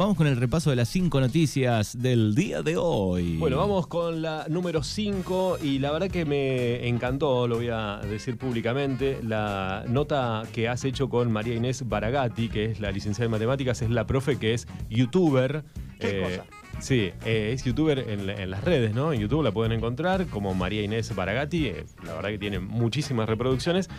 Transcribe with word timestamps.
Vamos 0.00 0.16
con 0.16 0.26
el 0.26 0.38
repaso 0.38 0.70
de 0.70 0.76
las 0.76 0.88
cinco 0.88 1.20
noticias 1.20 2.00
del 2.00 2.34
día 2.34 2.62
de 2.62 2.78
hoy. 2.78 3.36
Bueno, 3.36 3.58
vamos 3.58 3.86
con 3.86 4.22
la 4.22 4.46
número 4.48 4.82
5 4.82 5.58
y 5.62 5.78
la 5.78 5.92
verdad 5.92 6.08
que 6.10 6.24
me 6.24 6.88
encantó, 6.88 7.46
lo 7.46 7.56
voy 7.56 7.68
a 7.68 7.98
decir 7.98 8.38
públicamente, 8.38 9.20
la 9.22 9.84
nota 9.88 10.44
que 10.54 10.68
has 10.70 10.86
hecho 10.86 11.10
con 11.10 11.30
María 11.30 11.54
Inés 11.54 11.86
Baragati, 11.86 12.48
que 12.48 12.64
es 12.64 12.80
la 12.80 12.90
licenciada 12.92 13.26
en 13.26 13.32
matemáticas, 13.32 13.82
es 13.82 13.90
la 13.90 14.06
profe 14.06 14.38
que 14.38 14.54
es 14.54 14.66
youtuber. 14.88 15.64
¿Qué 15.98 16.22
cosa? 16.22 16.44
Sí, 16.80 17.12
eh, 17.26 17.50
es 17.52 17.64
youtuber 17.64 17.98
en, 17.98 18.30
en 18.30 18.50
las 18.50 18.64
redes, 18.64 18.94
¿no? 18.94 19.12
En 19.12 19.20
YouTube 19.20 19.42
la 19.42 19.52
pueden 19.52 19.72
encontrar 19.72 20.28
como 20.28 20.54
María 20.54 20.82
Inés 20.82 21.14
Baragati. 21.14 21.66
eh, 21.66 21.84
la 22.04 22.14
verdad 22.14 22.30
que 22.30 22.38
tiene 22.38 22.58
muchísimas 22.58 23.28
reproducciones. 23.28 23.90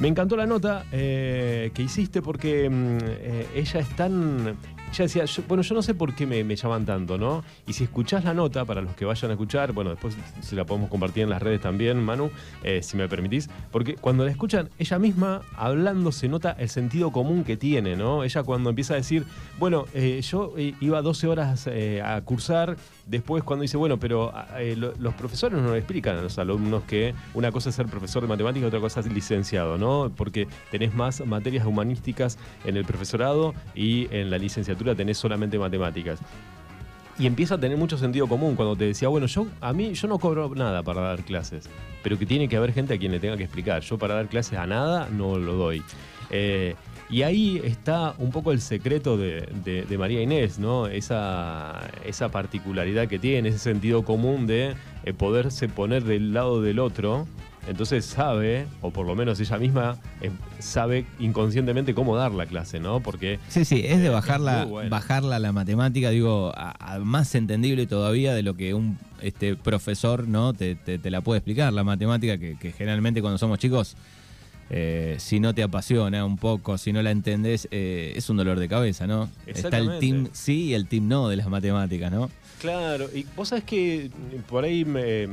Me 0.00 0.08
encantó 0.08 0.36
la 0.36 0.44
nota 0.44 0.84
eh, 0.92 1.70
que 1.72 1.82
hiciste 1.82 2.20
porque 2.20 2.68
mm, 2.68 2.98
eh, 3.02 3.46
ella 3.54 3.80
es 3.80 3.88
tan. 3.96 4.58
Ella 4.92 5.04
decía, 5.04 5.24
bueno, 5.48 5.62
yo 5.62 5.74
no 5.74 5.82
sé 5.82 5.94
por 5.94 6.14
qué 6.14 6.26
me, 6.26 6.42
me 6.44 6.56
llaman 6.56 6.86
tanto, 6.86 7.18
¿no? 7.18 7.44
Y 7.66 7.72
si 7.72 7.84
escuchás 7.84 8.24
la 8.24 8.32
nota, 8.34 8.64
para 8.64 8.80
los 8.80 8.94
que 8.94 9.04
vayan 9.04 9.30
a 9.30 9.34
escuchar, 9.34 9.72
bueno, 9.72 9.90
después 9.90 10.16
se 10.40 10.56
la 10.56 10.64
podemos 10.64 10.88
compartir 10.88 11.24
en 11.24 11.30
las 11.30 11.42
redes 11.42 11.60
también, 11.60 12.02
Manu, 12.02 12.30
eh, 12.62 12.82
si 12.82 12.96
me 12.96 13.08
permitís, 13.08 13.50
porque 13.72 13.96
cuando 13.96 14.24
la 14.24 14.30
escuchan, 14.30 14.70
ella 14.78 14.98
misma 14.98 15.42
hablando 15.56 16.12
se 16.12 16.28
nota 16.28 16.52
el 16.58 16.68
sentido 16.68 17.10
común 17.12 17.44
que 17.44 17.56
tiene, 17.56 17.96
¿no? 17.96 18.24
Ella 18.24 18.42
cuando 18.42 18.70
empieza 18.70 18.94
a 18.94 18.96
decir, 18.96 19.24
bueno, 19.58 19.84
eh, 19.92 20.20
yo 20.22 20.54
eh, 20.56 20.74
iba 20.80 21.02
12 21.02 21.26
horas 21.26 21.66
a 22.04 22.20
cursar, 22.22 22.76
después 23.06 23.42
cuando 23.44 23.62
dice, 23.62 23.76
bueno, 23.76 23.98
pero 23.98 24.32
ah, 24.34 24.46
lo- 24.76 24.94
los 24.98 25.14
profesores 25.14 25.60
no 25.60 25.72
le 25.72 25.78
explican 25.78 26.16
a 26.16 26.22
los 26.22 26.38
alumnos 26.38 26.84
que 26.84 27.14
una 27.34 27.50
cosa 27.52 27.68
es 27.70 27.74
ser 27.74 27.86
profesor 27.86 28.22
de 28.22 28.28
matemáticas 28.28 28.64
y 28.64 28.66
otra 28.68 28.80
cosa 28.80 29.00
es 29.00 29.12
licenciado, 29.12 29.78
¿no? 29.78 30.12
Porque 30.16 30.46
tenés 30.70 30.94
más 30.94 31.24
materias 31.26 31.66
humanísticas 31.66 32.38
en 32.64 32.76
el 32.76 32.84
profesorado 32.84 33.52
y 33.74 34.06
en 34.14 34.30
la 34.30 34.38
licenciatura 34.38 34.75
tenés 34.76 35.18
solamente 35.18 35.58
matemáticas. 35.58 36.20
Y 37.18 37.26
empieza 37.26 37.54
a 37.54 37.58
tener 37.58 37.78
mucho 37.78 37.96
sentido 37.96 38.26
común 38.26 38.56
cuando 38.56 38.76
te 38.76 38.84
decía, 38.84 39.08
bueno, 39.08 39.26
yo 39.26 39.46
a 39.62 39.72
mí 39.72 39.94
yo 39.94 40.06
no 40.06 40.18
cobro 40.18 40.54
nada 40.54 40.82
para 40.82 41.00
dar 41.00 41.24
clases, 41.24 41.68
pero 42.02 42.18
que 42.18 42.26
tiene 42.26 42.46
que 42.46 42.56
haber 42.58 42.72
gente 42.74 42.92
a 42.92 42.98
quien 42.98 43.10
le 43.10 43.18
tenga 43.18 43.36
que 43.38 43.44
explicar. 43.44 43.80
Yo 43.82 43.96
para 43.96 44.14
dar 44.14 44.28
clases 44.28 44.58
a 44.58 44.66
nada 44.66 45.08
no 45.10 45.38
lo 45.38 45.54
doy. 45.54 45.82
Eh, 46.30 46.74
y 47.08 47.22
ahí 47.22 47.60
está 47.64 48.14
un 48.18 48.32
poco 48.32 48.50
el 48.50 48.60
secreto 48.60 49.16
de, 49.16 49.96
María 49.98 50.20
Inés, 50.20 50.58
¿no? 50.58 50.88
Esa, 50.88 51.88
esa 52.04 52.30
particularidad 52.30 53.06
que 53.06 53.18
tiene, 53.18 53.50
ese 53.50 53.58
sentido 53.60 54.04
común 54.04 54.46
de 54.46 54.74
eh, 55.04 55.12
poderse 55.12 55.68
poner 55.68 56.04
del 56.04 56.34
lado 56.34 56.60
del 56.60 56.80
otro. 56.80 57.26
Entonces 57.68 58.04
sabe, 58.04 58.66
o 58.80 58.90
por 58.92 59.06
lo 59.06 59.14
menos 59.16 59.40
ella 59.40 59.58
misma, 59.58 59.96
eh, 60.20 60.30
sabe 60.60 61.04
inconscientemente 61.18 61.94
cómo 61.94 62.16
dar 62.16 62.32
la 62.32 62.46
clase, 62.46 62.78
¿no? 62.78 63.00
Porque 63.00 63.38
Sí, 63.48 63.64
sí, 63.64 63.82
es 63.84 63.98
de 64.00 64.06
Eh, 64.06 64.10
bajarla, 64.10 64.64
bueno. 64.66 64.88
bajarla 64.90 65.38
la 65.40 65.52
matemática, 65.52 66.10
digo, 66.10 66.52
a, 66.56 66.94
a 66.94 66.98
más 67.00 67.34
entendible 67.34 67.86
todavía 67.86 68.34
de 68.34 68.42
lo 68.42 68.54
que 68.56 68.72
un 68.74 68.98
este 69.20 69.56
profesor 69.56 70.28
no 70.28 70.52
te, 70.52 70.74
te- 70.76 70.98
te 70.98 71.10
la 71.10 71.22
puede 71.22 71.38
explicar. 71.38 71.72
La 71.72 71.82
matemática 71.84 72.38
que, 72.38 72.56
que 72.56 72.70
generalmente 72.72 73.20
cuando 73.20 73.38
somos 73.38 73.58
chicos, 73.58 73.96
eh, 74.70 75.16
si 75.18 75.40
no 75.40 75.54
te 75.54 75.62
apasiona 75.62 76.24
un 76.24 76.36
poco, 76.36 76.76
si 76.78 76.92
no 76.92 77.02
la 77.02 77.10
entendés, 77.10 77.66
eh, 77.70 78.12
es 78.16 78.28
un 78.30 78.36
dolor 78.36 78.58
de 78.60 78.68
cabeza, 78.68 79.06
¿no? 79.06 79.28
Está 79.46 79.78
el 79.78 79.98
team 79.98 80.28
sí 80.32 80.64
y 80.66 80.74
el 80.74 80.86
team 80.86 81.08
no 81.08 81.28
de 81.28 81.36
las 81.36 81.48
matemáticas, 81.48 82.12
¿no? 82.12 82.30
Claro, 82.60 83.08
y 83.14 83.26
vos 83.36 83.48
sabés 83.48 83.64
que 83.64 84.10
por 84.48 84.64
ahí 84.64 84.84
me- 84.84 85.28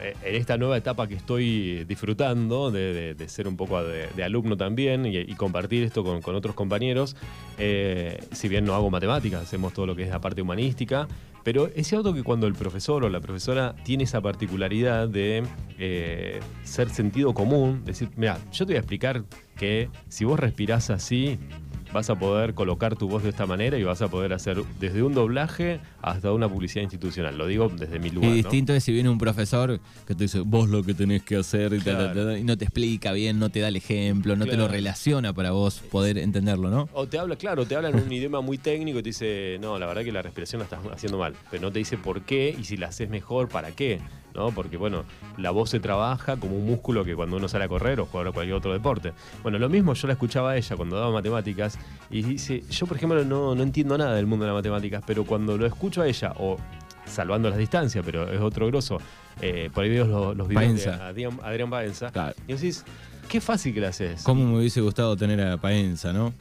en 0.00 0.34
esta 0.34 0.56
nueva 0.56 0.76
etapa 0.76 1.06
que 1.06 1.14
estoy 1.14 1.84
disfrutando 1.84 2.70
de, 2.70 3.16
ser 3.28 3.48
un 3.48 3.56
poco 3.56 3.82
de, 3.82 4.22
alumno 4.22 4.56
también 4.56 5.06
y, 5.06 5.34
compartir 5.34 5.84
esto 5.84 6.04
con, 6.04 6.22
con 6.22 6.34
otros 6.34 6.54
compañeros, 6.54 7.16
eh, 7.58 8.18
si 8.32 8.48
bien 8.48 8.64
no 8.64 8.74
hago 8.74 8.90
matemáticas, 8.90 9.42
hacemos 9.42 9.72
todo 9.72 9.86
lo 9.86 9.96
que 9.96 10.02
es 10.02 10.10
la 10.10 10.20
parte 10.20 10.42
humanística, 10.42 11.08
pero 11.44 11.70
es 11.74 11.86
cierto 11.86 12.12
que 12.12 12.22
cuando 12.22 12.46
el 12.46 12.54
profesor 12.54 13.04
o 13.04 13.08
la 13.08 13.20
profesora 13.20 13.74
tiene 13.84 14.04
esa 14.04 14.20
particularidad 14.20 15.08
de 15.08 15.44
eh, 15.78 16.40
ser 16.62 16.90
sentido 16.90 17.32
común, 17.32 17.82
decir, 17.84 18.10
mira, 18.16 18.38
yo 18.52 18.66
te 18.66 18.72
voy 18.72 18.76
a 18.76 18.80
explicar 18.80 19.22
que 19.56 19.88
si 20.08 20.24
vos 20.24 20.38
respirás 20.38 20.90
así, 20.90 21.38
vas 21.92 22.10
a 22.10 22.14
poder 22.18 22.54
colocar 22.54 22.96
tu 22.96 23.08
voz 23.08 23.22
de 23.22 23.30
esta 23.30 23.46
manera 23.46 23.78
y 23.78 23.82
vas 23.82 24.02
a 24.02 24.08
poder 24.08 24.32
hacer 24.32 24.62
desde 24.78 25.02
un 25.02 25.14
doblaje 25.14 25.80
hasta 26.02 26.32
una 26.32 26.48
publicidad 26.48 26.82
institucional. 26.82 27.36
Lo 27.36 27.46
digo 27.46 27.68
desde 27.68 27.98
mi 27.98 28.10
lugar. 28.10 28.28
y 28.28 28.30
¿no? 28.30 28.36
distinto 28.36 28.72
es 28.72 28.84
si 28.84 28.92
viene 28.92 29.08
un 29.08 29.18
profesor 29.18 29.80
que 30.06 30.14
te 30.14 30.24
dice, 30.24 30.40
vos 30.40 30.68
lo 30.68 30.82
que 30.82 30.94
tenés 30.94 31.22
que 31.22 31.36
hacer 31.36 31.72
y, 31.72 31.78
ta, 31.78 31.92
ta, 31.92 32.12
Claro. 32.12 32.26
ta, 32.32 32.38
y 32.38 32.44
no 32.44 32.56
te 32.56 32.64
explica 32.64 33.12
bien, 33.12 33.38
no 33.38 33.50
te 33.50 33.60
da 33.60 33.68
el 33.68 33.76
ejemplo, 33.76 34.36
no 34.36 34.46
te 34.46 34.56
lo 34.56 34.68
relaciona 34.68 35.32
para 35.32 35.50
vos 35.52 35.80
poder 35.90 36.18
entenderlo, 36.18 36.70
¿no? 36.70 36.88
O 36.92 37.06
te 37.06 37.18
habla, 37.18 37.36
claro, 37.36 37.66
te 37.66 37.76
habla 37.76 37.88
en 37.90 37.96
un 37.96 38.12
idioma 38.12 38.40
muy 38.40 38.58
técnico 38.58 38.98
y 38.98 39.02
te 39.02 39.08
dice, 39.10 39.58
no, 39.60 39.78
la 39.78 39.86
verdad 39.86 40.02
que 40.04 40.12
la 40.12 40.22
respiración 40.22 40.60
la 40.60 40.64
estás 40.64 40.80
haciendo 40.92 41.18
mal. 41.18 41.34
Pero 41.50 41.62
no 41.62 41.72
te 41.72 41.78
dice 41.78 41.96
por 41.98 42.22
qué 42.22 42.54
y 42.58 42.64
si 42.64 42.76
la 42.76 42.88
haces 42.88 43.08
mejor, 43.08 43.48
¿para 43.48 43.72
qué? 43.72 44.00
¿No? 44.38 44.52
Porque, 44.52 44.76
bueno, 44.76 45.02
la 45.36 45.50
voz 45.50 45.70
se 45.70 45.80
trabaja 45.80 46.36
como 46.36 46.56
un 46.56 46.64
músculo 46.64 47.04
que 47.04 47.16
cuando 47.16 47.36
uno 47.36 47.48
sale 47.48 47.64
a 47.64 47.68
correr 47.68 47.98
o 47.98 48.06
jugar 48.06 48.28
a 48.28 48.30
cualquier 48.32 48.54
otro 48.56 48.72
deporte. 48.72 49.12
Bueno, 49.42 49.58
lo 49.58 49.68
mismo 49.68 49.94
yo 49.94 50.06
la 50.06 50.12
escuchaba 50.12 50.52
a 50.52 50.56
ella 50.56 50.76
cuando 50.76 50.96
daba 50.96 51.10
matemáticas 51.10 51.76
y 52.08 52.22
dice, 52.22 52.62
yo 52.70 52.86
por 52.86 52.96
ejemplo 52.98 53.24
no, 53.24 53.56
no 53.56 53.62
entiendo 53.64 53.98
nada 53.98 54.14
del 54.14 54.26
mundo 54.26 54.44
de 54.44 54.52
las 54.52 54.58
matemáticas, 54.60 55.02
pero 55.04 55.24
cuando 55.24 55.58
lo 55.58 55.66
escucho 55.66 56.02
a 56.02 56.06
ella, 56.06 56.32
o 56.38 56.56
salvando 57.04 57.50
las 57.50 57.58
distancias, 57.58 58.04
pero 58.06 58.30
es 58.32 58.40
otro 58.40 58.68
grosso, 58.68 58.98
eh, 59.42 59.70
por 59.74 59.82
ahí 59.82 59.90
veo 59.90 60.04
los, 60.06 60.36
los 60.36 60.46
videos 60.46 60.84
de 60.84 60.90
Adrián, 60.92 61.40
Adrián 61.42 61.68
Baenza, 61.70 62.12
Claro. 62.12 62.34
y 62.46 62.52
decís, 62.52 62.84
qué 63.28 63.40
fácil 63.40 63.74
que 63.74 63.80
la 63.80 63.88
haces. 63.88 64.22
¿Cómo 64.22 64.46
me 64.46 64.58
hubiese 64.58 64.80
gustado 64.80 65.16
tener 65.16 65.40
a 65.40 65.56
Paenza, 65.56 66.12
no? 66.12 66.32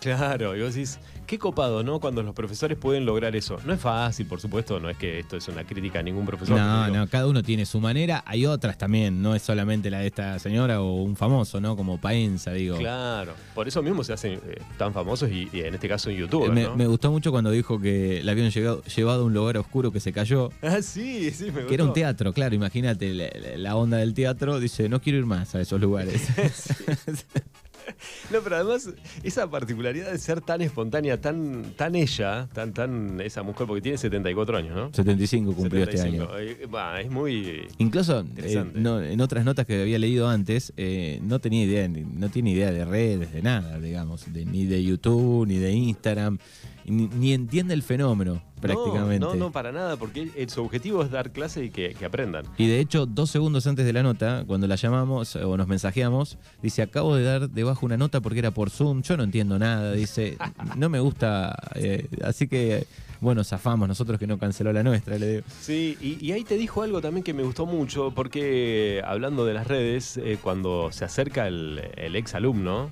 Claro, 0.00 0.54
y 0.56 0.60
vos 0.62 0.74
decís, 0.74 0.98
qué 1.26 1.38
copado, 1.38 1.82
¿no? 1.82 1.98
Cuando 1.98 2.22
los 2.22 2.34
profesores 2.34 2.76
pueden 2.76 3.06
lograr 3.06 3.34
eso. 3.36 3.56
No 3.64 3.72
es 3.72 3.80
fácil, 3.80 4.26
por 4.26 4.40
supuesto, 4.40 4.78
no 4.80 4.90
es 4.90 4.98
que 4.98 5.18
esto 5.20 5.36
es 5.38 5.48
una 5.48 5.64
crítica 5.64 6.00
a 6.00 6.02
ningún 6.02 6.26
profesor. 6.26 6.58
No, 6.58 6.88
no, 6.88 7.08
cada 7.08 7.26
uno 7.26 7.42
tiene 7.42 7.64
su 7.64 7.80
manera. 7.80 8.22
Hay 8.26 8.44
otras 8.44 8.76
también, 8.76 9.22
no 9.22 9.34
es 9.34 9.40
solamente 9.42 9.90
la 9.90 10.00
de 10.00 10.08
esta 10.08 10.38
señora 10.38 10.82
o 10.82 10.92
un 11.02 11.16
famoso, 11.16 11.58
¿no? 11.60 11.74
Como 11.76 11.98
Paenza, 11.98 12.52
digo. 12.52 12.76
Claro, 12.76 13.32
por 13.54 13.66
eso 13.66 13.82
mismo 13.82 14.04
se 14.04 14.12
hacen 14.12 14.34
eh, 14.46 14.60
tan 14.76 14.92
famosos 14.92 15.30
y, 15.30 15.48
y 15.52 15.60
en 15.60 15.74
este 15.74 15.88
caso 15.88 16.10
en 16.10 16.16
YouTube, 16.18 16.50
me, 16.52 16.64
¿no? 16.64 16.76
me 16.76 16.86
gustó 16.86 17.10
mucho 17.10 17.30
cuando 17.30 17.50
dijo 17.50 17.80
que 17.80 18.20
la 18.22 18.32
habían 18.32 18.50
llegado- 18.50 18.82
llevado 18.84 19.22
a 19.22 19.24
un 19.24 19.32
lugar 19.32 19.56
oscuro 19.56 19.90
que 19.90 20.00
se 20.00 20.12
cayó. 20.12 20.50
Ah, 20.62 20.82
sí, 20.82 21.30
sí, 21.30 21.44
me 21.44 21.50
gustó. 21.52 21.68
Que 21.68 21.74
era 21.74 21.84
un 21.84 21.92
teatro, 21.94 22.32
claro, 22.34 22.54
imagínate 22.54 23.14
la, 23.14 23.24
la- 23.32 23.56
la 23.56 23.76
onda 23.76 23.96
del 23.98 24.12
teatro. 24.12 24.60
Dice, 24.60 24.88
no 24.88 25.00
quiero 25.00 25.18
ir 25.18 25.26
más 25.26 25.54
a 25.54 25.60
esos 25.60 25.80
lugares. 25.80 26.26
No, 28.30 28.40
pero 28.42 28.56
además, 28.56 28.88
esa 29.22 29.48
particularidad 29.50 30.10
de 30.12 30.18
ser 30.18 30.40
tan 30.40 30.60
espontánea, 30.62 31.20
tan, 31.20 31.72
tan 31.76 31.94
ella, 31.94 32.48
tan, 32.52 32.72
tan 32.72 33.20
esa 33.20 33.42
mujer, 33.42 33.66
porque 33.66 33.82
tiene 33.82 33.98
74 33.98 34.56
años, 34.56 34.74
¿no? 34.74 34.92
75 34.92 35.52
cumplió 35.54 35.84
75. 35.84 36.24
este 36.24 36.42
año. 36.42 36.50
Eh, 36.62 36.66
bah, 36.70 37.00
es 37.00 37.10
muy. 37.10 37.66
Incluso 37.78 38.24
eh, 38.38 38.64
no- 38.74 39.02
en 39.02 39.20
otras 39.20 39.44
notas 39.44 39.66
que 39.66 39.82
había 39.82 39.98
leído 39.98 40.28
antes, 40.28 40.72
eh, 40.76 41.18
no 41.22 41.38
tenía 41.38 41.64
idea, 41.64 41.88
no 41.88 42.28
tiene 42.30 42.50
idea 42.50 42.70
de 42.72 42.84
redes, 42.84 43.32
de 43.32 43.42
nada, 43.42 43.78
digamos, 43.78 44.32
de- 44.32 44.44
ni 44.44 44.64
de 44.66 44.82
YouTube, 44.82 45.46
ni 45.46 45.58
de 45.58 45.72
Instagram, 45.72 46.38
ni, 46.86 47.08
ni 47.08 47.32
entiende 47.32 47.74
el 47.74 47.82
fenómeno 47.82 48.42
prácticamente. 48.60 49.26
No, 49.26 49.34
no, 49.34 49.52
para 49.52 49.72
nada, 49.72 49.96
porque 49.96 50.30
eh, 50.34 50.46
su 50.48 50.62
objetivo 50.62 51.02
es 51.02 51.10
dar 51.10 51.32
clase 51.32 51.64
y 51.64 51.70
que, 51.70 51.94
que 51.94 52.04
aprendan. 52.04 52.44
Y 52.56 52.66
de 52.66 52.80
hecho, 52.80 53.04
dos 53.04 53.30
segundos 53.30 53.66
antes 53.66 53.84
de 53.84 53.92
la 53.92 54.02
nota, 54.02 54.44
cuando 54.46 54.66
la 54.66 54.76
llamamos 54.76 55.36
o 55.36 55.56
nos 55.56 55.68
mensajeamos, 55.68 56.38
dice, 56.62 56.82
acabo 56.82 57.14
de 57.16 57.24
dar 57.24 57.50
debajo 57.50 57.84
una 57.84 57.96
nota 57.96 58.20
porque 58.20 58.38
era 58.38 58.52
por 58.52 58.70
Zoom, 58.70 59.02
yo 59.02 59.16
no 59.16 59.22
entiendo 59.22 59.58
nada, 59.58 59.92
dice, 59.92 60.38
no 60.76 60.88
me 60.88 61.00
gusta, 61.00 61.54
eh, 61.74 62.08
así 62.24 62.48
que, 62.48 62.86
bueno, 63.20 63.44
zafamos 63.44 63.86
nosotros 63.86 64.18
que 64.18 64.26
no 64.26 64.38
canceló 64.38 64.72
la 64.72 64.82
nuestra, 64.82 65.18
le 65.18 65.28
digo. 65.28 65.42
Sí, 65.60 65.98
y, 66.00 66.24
y 66.24 66.32
ahí 66.32 66.44
te 66.44 66.56
dijo 66.56 66.82
algo 66.82 67.02
también 67.02 67.22
que 67.22 67.34
me 67.34 67.42
gustó 67.42 67.66
mucho, 67.66 68.12
porque 68.14 69.02
hablando 69.04 69.44
de 69.44 69.54
las 69.54 69.66
redes, 69.66 70.16
eh, 70.16 70.38
cuando 70.40 70.90
se 70.90 71.04
acerca 71.04 71.46
el, 71.48 71.82
el 71.96 72.16
ex 72.16 72.34
alumno, 72.34 72.90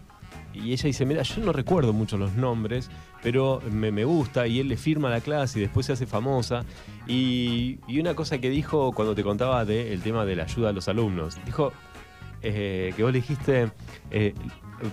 y 0.52 0.72
ella 0.72 0.84
dice, 0.84 1.04
mira, 1.06 1.22
yo 1.22 1.42
no 1.42 1.52
recuerdo 1.52 1.92
mucho 1.92 2.16
los 2.16 2.34
nombres, 2.34 2.90
pero 3.22 3.62
me, 3.70 3.90
me 3.90 4.04
gusta, 4.04 4.46
y 4.46 4.60
él 4.60 4.68
le 4.68 4.76
firma 4.76 5.10
la 5.10 5.20
clase 5.20 5.58
y 5.58 5.62
después 5.62 5.86
se 5.86 5.92
hace 5.92 6.06
famosa. 6.06 6.64
Y, 7.06 7.78
una 7.98 8.14
cosa 8.14 8.38
que 8.38 8.50
dijo 8.50 8.92
cuando 8.92 9.14
te 9.14 9.22
contaba 9.22 9.64
del 9.64 10.02
tema 10.02 10.24
de 10.24 10.36
la 10.36 10.44
ayuda 10.44 10.70
a 10.70 10.72
los 10.72 10.88
alumnos, 10.88 11.38
dijo 11.44 11.72
eh, 12.42 12.92
que 12.96 13.02
vos 13.02 13.12
le 13.12 13.20
dijiste, 13.20 13.70
eh, 14.10 14.34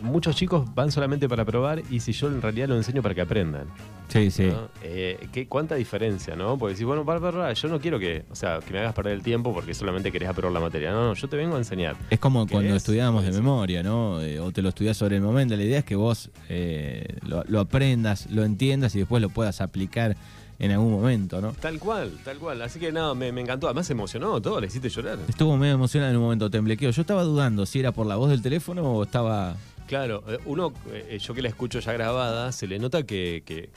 muchos 0.02 0.36
chicos 0.36 0.74
van 0.74 0.92
solamente 0.92 1.28
para 1.28 1.46
probar 1.46 1.82
y 1.90 2.00
si 2.00 2.12
yo 2.12 2.28
en 2.28 2.42
realidad 2.42 2.68
lo 2.68 2.76
enseño 2.76 3.02
para 3.02 3.16
que 3.16 3.22
aprendan. 3.22 3.68
Sí, 4.08 4.32
sí. 4.32 4.48
¿no? 4.48 4.70
Eh, 4.84 5.28
¿qué, 5.32 5.48
¿Cuánta 5.48 5.76
diferencia, 5.76 6.36
no? 6.36 6.58
Porque 6.58 6.74
decís, 6.74 6.86
bueno, 6.86 7.06
para, 7.06 7.20
para, 7.20 7.54
yo 7.54 7.68
no 7.68 7.80
quiero 7.80 8.00
que, 8.00 8.26
o 8.32 8.36
sea, 8.36 8.60
que 8.60 8.74
me 8.74 8.80
hagas 8.80 8.94
perder 8.94 9.14
el 9.14 9.22
tiempo 9.22 9.54
porque 9.54 9.74
solamente 9.74 10.12
querés 10.12 10.30
aprobar 10.30 10.54
la 10.54 10.60
materia. 10.60 10.92
No, 10.92 11.08
no, 11.08 11.14
yo 11.14 11.28
te 11.28 11.38
vengo 11.38 11.56
a 11.56 11.60
enseñar. 11.60 11.96
Es 12.10 12.20
como 12.20 12.48
cuando 12.48 12.76
estudiábamos 12.76 13.24
de 13.24 13.32
memoria, 13.32 13.84
¿no? 13.84 14.22
Eh, 14.22 14.40
o 14.40 14.52
te 14.52 14.62
lo 14.62 14.70
estudias 14.70 14.98
sobre 14.98 15.18
el 15.18 15.22
momento. 15.22 15.56
La 15.56 15.64
idea 15.64 15.80
es 15.80 15.86
que 15.86 15.96
vos 15.96 16.30
eh, 16.50 17.18
lo, 17.28 17.44
lo 17.48 17.60
aprendas, 17.60 18.30
lo 18.32 18.44
entiendas 18.44 18.96
y 18.96 19.00
después 19.00 19.22
lo 19.22 19.30
puedas 19.30 19.62
aplicar 19.62 20.16
en 20.60 20.72
algún 20.72 20.92
momento, 20.92 21.40
¿no? 21.40 21.54
Tal 21.54 21.80
cual, 21.80 22.12
tal 22.24 22.38
cual. 22.38 22.62
Así 22.62 22.80
que 22.80 22.92
nada, 22.92 23.16
me, 23.16 23.32
me 23.32 23.42
encantó. 23.42 23.68
Además 23.68 23.88
se 23.88 23.94
emocionó 23.94 24.42
todo, 24.42 24.60
le 24.60 24.68
hiciste 24.68 24.90
llorar. 24.90 25.18
Estuvo 25.28 25.56
medio 25.56 25.74
emocionado 25.74 26.12
en 26.12 26.18
un 26.18 26.24
momento, 26.24 26.50
temblequeo. 26.50 26.92
Yo 26.92 27.02
estaba 27.02 27.24
dudando 27.24 27.66
si 27.66 27.80
era 27.80 27.94
por 27.94 28.06
la 28.06 28.18
voz 28.18 28.30
del 28.30 28.42
teléfono 28.42 28.84
o 28.84 29.04
estaba... 29.04 29.56
Claro, 29.90 30.24
eh, 30.28 30.38
uno, 30.46 30.72
eh, 30.94 31.18
yo 31.20 31.34
que 31.34 31.42
la 31.42 31.50
escucho 31.50 31.80
ya 31.80 31.92
grabada, 31.94 32.52
se 32.52 32.68
le 32.68 32.78
nota 32.78 33.02
que, 33.04 33.42
que 33.44 33.70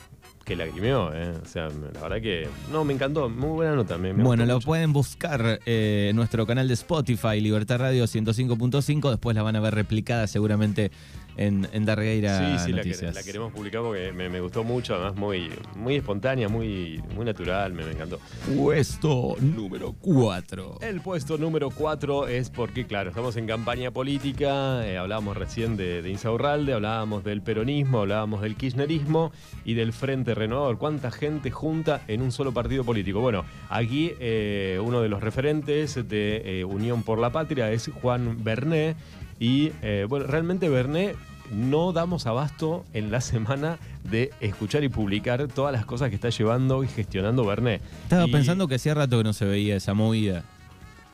que 0.45 0.57
lagrimeó, 0.57 1.13
¿eh? 1.15 1.35
O 1.43 1.47
sea, 1.47 1.69
la 1.69 2.01
verdad 2.01 2.21
que. 2.21 2.49
No, 2.71 2.85
me 2.85 2.93
encantó. 2.93 3.29
Muy 3.29 3.51
buena 3.51 3.75
nota. 3.77 3.97
Me, 3.97 4.13
me 4.13 4.23
Bueno, 4.25 4.45
lo 4.45 4.55
mucho. 4.55 4.67
pueden 4.67 4.93
buscar 4.93 5.61
eh, 5.67 6.09
en 6.11 6.17
nuestro 6.17 6.47
canal 6.47 6.67
de 6.69 6.75
Spotify, 6.75 7.41
Libertad 7.41 7.79
Radio 7.79 8.05
105.5. 8.05 9.11
Después 9.11 9.37
la 9.37 9.43
van 9.43 9.57
a 9.57 9.61
ver 9.61 9.75
replicada 9.75 10.27
seguramente 10.27 10.91
en, 11.37 11.69
en 11.73 11.85
Darreira 11.85 12.39
Sí, 12.59 12.65
sí, 12.67 12.71
la, 12.73 12.79
Noticias. 12.79 13.15
la 13.15 13.23
queremos 13.23 13.53
publicar 13.53 13.83
porque 13.83 14.13
me, 14.13 14.29
me 14.29 14.41
gustó 14.41 14.65
mucho. 14.65 14.95
Además, 14.95 15.17
muy, 15.17 15.51
muy 15.77 15.97
espontánea, 15.97 16.49
muy, 16.49 17.03
muy 17.15 17.25
natural. 17.25 17.73
Me, 17.73 17.85
me 17.85 17.93
encantó. 17.93 18.19
Puesto 18.57 19.37
número 19.41 19.95
4. 20.01 20.79
El 20.81 21.01
puesto 21.01 21.39
número 21.39 21.71
4 21.71 22.29
es 22.29 22.51
porque, 22.51 22.87
claro, 22.87 23.11
estamos 23.11 23.37
en 23.37 23.47
campaña 23.47 23.91
política, 23.91 24.87
eh, 24.87 24.99
hablábamos 24.99 25.37
recién 25.37 25.77
de, 25.77 26.03
de 26.03 26.11
Insaurralde, 26.11 26.73
hablábamos 26.73 27.25
del 27.25 27.43
peronismo, 27.43 28.01
hablábamos 28.01 28.43
del 28.43 28.57
kirchnerismo 28.57 29.33
y 29.65 29.75
del 29.75 29.93
Frente 29.93 30.35
Renovador. 30.35 30.79
¿Cuánta 30.79 31.11
gente 31.11 31.51
junta 31.51 32.03
en 32.09 32.23
un 32.23 32.33
solo 32.33 32.53
partido 32.53 32.85
político? 32.85 33.21
Bueno, 33.21 33.45
aquí 33.69 34.13
eh, 34.21 34.79
uno 34.83 35.01
de 35.01 35.09
los 35.09 35.23
referentes 35.23 35.95
de 36.09 36.61
eh, 36.61 36.65
Unión 36.65 37.03
por 37.03 37.19
la 37.19 37.31
Patria 37.31 37.71
es 37.71 37.91
Juan 38.01 38.43
Berné 38.43 38.95
y, 39.43 39.73
eh, 39.83 40.07
bueno, 40.09 40.27
realmente 40.29 40.69
Berné 40.69 41.17
no 41.53 41.93
damos 41.93 42.27
abasto 42.27 42.85
en 42.95 43.11
la 43.11 43.21
semana 43.21 43.79
de 44.09 44.31
escuchar 44.41 44.85
y 44.85 44.89
publicar 44.89 45.49
todas 45.49 45.73
las 45.73 45.85
cosas 45.85 46.11
que 46.11 46.15
está 46.15 46.29
llevando 46.31 46.85
y 46.85 46.89
gestionando 46.89 47.45
Berné. 47.45 47.81
Estaba 48.05 48.27
Y- 48.29 48.31
pensando 48.33 48.69
que 48.69 48.77
hacía 48.77 48.95
rato 48.95 49.19
que 49.19 49.25
no 49.25 49.33
se 49.33 49.45
veía 49.45 49.75
esa 49.75 49.95
movida 49.95 50.45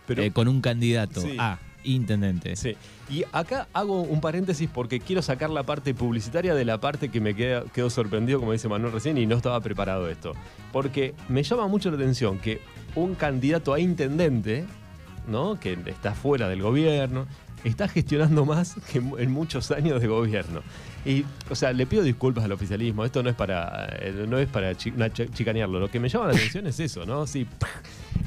pero, 0.06 0.22
eh, 0.22 0.30
con 0.30 0.46
un 0.46 0.60
candidato 0.60 1.22
Sí. 1.22 1.36
a 1.38 1.58
intendente. 1.84 2.54
Sí, 2.56 2.76
y 3.08 3.25
acá 3.32 3.66
hago 3.72 4.02
un 4.02 4.20
paréntesis 4.20 4.69
porque 4.70 5.00
quiero 5.00 5.22
sacar 5.22 5.48
la 5.48 5.62
parte 5.62 5.94
publicitaria 5.94 6.54
de 6.54 6.64
la 6.66 6.78
parte 6.78 7.08
que 7.08 7.20
me 7.22 7.34
queda, 7.34 7.64
quedo 7.72 7.88
sorprendido, 7.88 8.40
como 8.40 8.52
dice 8.52 8.69
Manuel 8.69 8.92
recién, 8.92 9.16
y 9.16 9.24
no 9.26 9.36
estaba 9.36 9.58
preparado 9.60 10.08
esto. 10.10 10.34
Porque 10.70 11.14
me 11.31 11.42
llama 11.42 11.66
mucho 11.66 11.90
la 11.90 11.96
atención 11.96 12.38
que 12.38 12.60
un 12.94 13.14
candidato 13.14 13.72
a 13.72 13.81
intendente, 13.81 14.66
¿no? 15.26 15.58
Que 15.58 15.78
está 15.86 16.12
fuera 16.14 16.48
del 16.48 16.60
gobierno, 16.62 17.26
está 17.64 17.88
gestionando 17.88 18.44
más 18.44 18.76
que 18.93 18.99
en 18.99 19.31
muchos 19.31 19.70
años 19.70 20.00
de 20.00 20.08
gobierno. 20.08 20.60
Y, 21.05 21.25
o 21.50 21.55
sea, 21.55 21.72
le 21.72 21.87
pido 21.87 22.02
disculpas 22.02 22.44
al 22.44 22.52
oficialismo, 22.52 23.05
esto 23.05 23.22
no 23.22 23.31
es 23.31 23.37
para, 23.37 23.88
eh, 24.00 24.26
no 24.28 24.38
es 24.38 24.49
para 24.49 24.76
chicanearlo, 24.76 25.81
lo 25.81 25.90
que 25.90 26.00
me 26.00 26.08
llama 26.08 26.26
la 26.26 26.32
atención 26.32 26.66
es 26.66 26.81
eso, 26.81 27.06
¿no? 27.06 27.26
Sí. 27.26 27.46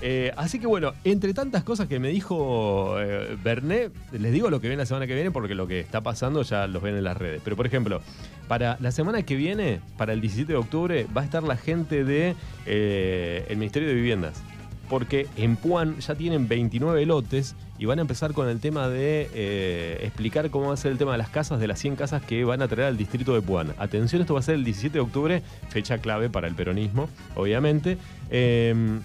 Eh, 0.02 0.32
así 0.36 0.58
que 0.58 0.66
bueno, 0.66 0.94
entre 1.04 1.34
tantas 1.34 1.64
cosas 1.64 1.88
que 1.88 2.00
me 2.00 2.10
dijo 2.10 3.00
eh, 3.00 3.38
Berné, 3.44 3.92
les 4.12 4.34
digo 4.34 4.50
lo 4.50 4.60
que 4.60 4.68
viene 4.68 4.82
la 4.82 4.88
semana 4.88 5.06
que 5.06 5.14
viene 5.14 5.30
porque 5.30 5.54
lo 5.54 5.68
que 5.68 5.80
está 5.80 6.02
pasando 6.02 6.42
ya 6.42 6.66
los 6.66 6.82
ven 6.82 6.96
en 6.96 7.04
las 7.04 7.18
redes. 7.18 7.42
Pero 7.44 7.56
por 7.56 7.68
ejemplo, 7.68 8.02
para 8.48 8.78
la 8.80 8.92
semana 8.92 9.24
que 9.24 9.36
viene, 9.36 9.80
para 9.98 10.14
el 10.14 10.22
17 10.22 10.52
de 10.52 10.58
octubre, 10.58 11.08
va 11.16 11.22
a 11.22 11.26
estar 11.26 11.44
la 11.44 11.56
gente 11.56 12.04
de 12.04 12.36
eh, 12.66 13.46
el 13.48 13.58
Ministerio 13.58 13.88
de 13.90 13.96
Viviendas. 13.96 14.42
Porque 14.90 15.28
en 15.38 15.56
Puan 15.56 16.00
ya 16.00 16.16
tienen 16.16 16.48
29 16.48 17.06
lotes 17.06 17.56
y 17.82 17.86
van 17.86 17.98
a 17.98 18.04
empezar 18.04 18.34
con 18.34 18.48
el 18.48 18.60
tema 18.60 18.90
de 18.90 19.28
eh, 19.34 20.02
explicar 20.04 20.52
cómo 20.52 20.68
va 20.68 20.76
a 20.76 20.78
ser 20.78 20.92
el 20.92 21.00
tema 21.00 21.14
de 21.14 21.18
las 21.18 21.30
casas, 21.30 21.60
de 21.60 21.66
las 21.66 21.80
100 21.80 21.96
casas 21.96 22.22
que 22.22 22.44
van 22.44 22.62
a 22.62 22.68
traer 22.68 22.90
al 22.90 22.96
distrito 22.96 23.34
de 23.34 23.42
Puan. 23.42 23.74
Atención, 23.80 24.22
esto 24.22 24.36
va 24.36 24.40
a 24.40 24.44
ser 24.44 24.54
el 24.54 24.64
17 24.64 24.94
de 24.94 25.00
octubre, 25.00 25.42
fecha 25.70 25.98
clave 25.98 26.30
para 26.30 26.48
el 26.48 26.54
peronismo, 26.54 27.10
obviamente. 27.34 27.98
Eh, 28.30 29.00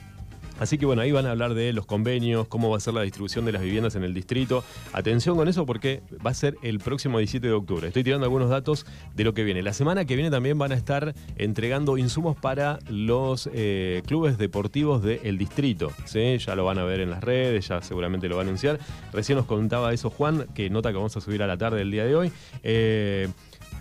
Así 0.58 0.78
que 0.78 0.86
bueno, 0.86 1.02
ahí 1.02 1.12
van 1.12 1.26
a 1.26 1.32
hablar 1.32 1.54
de 1.54 1.72
los 1.72 1.86
convenios, 1.86 2.48
cómo 2.48 2.70
va 2.70 2.76
a 2.76 2.80
ser 2.80 2.94
la 2.94 3.02
distribución 3.02 3.44
de 3.44 3.52
las 3.52 3.62
viviendas 3.62 3.94
en 3.96 4.04
el 4.04 4.14
distrito. 4.14 4.64
Atención 4.92 5.36
con 5.36 5.48
eso 5.48 5.66
porque 5.66 6.02
va 6.24 6.30
a 6.30 6.34
ser 6.34 6.56
el 6.62 6.78
próximo 6.78 7.18
17 7.18 7.46
de 7.46 7.52
octubre. 7.52 7.88
Estoy 7.88 8.04
tirando 8.04 8.24
algunos 8.24 8.50
datos 8.50 8.86
de 9.14 9.24
lo 9.24 9.34
que 9.34 9.44
viene. 9.44 9.62
La 9.62 9.72
semana 9.72 10.04
que 10.04 10.14
viene 10.14 10.30
también 10.30 10.58
van 10.58 10.72
a 10.72 10.74
estar 10.74 11.14
entregando 11.36 11.98
insumos 11.98 12.36
para 12.36 12.78
los 12.88 13.48
eh, 13.52 14.02
clubes 14.06 14.38
deportivos 14.38 15.02
del 15.02 15.38
distrito. 15.38 15.92
¿sí? 16.04 16.38
Ya 16.38 16.54
lo 16.54 16.64
van 16.64 16.78
a 16.78 16.84
ver 16.84 17.00
en 17.00 17.10
las 17.10 17.22
redes, 17.22 17.68
ya 17.68 17.82
seguramente 17.82 18.28
lo 18.28 18.36
va 18.36 18.42
a 18.42 18.44
anunciar. 18.44 18.78
Recién 19.12 19.36
nos 19.36 19.46
contaba 19.46 19.92
eso 19.92 20.10
Juan, 20.10 20.46
que 20.54 20.70
nota 20.70 20.90
que 20.90 20.96
vamos 20.96 21.16
a 21.16 21.20
subir 21.20 21.42
a 21.42 21.46
la 21.46 21.56
tarde 21.56 21.78
del 21.78 21.90
día 21.90 22.04
de 22.04 22.16
hoy. 22.16 22.32
Eh, 22.62 23.28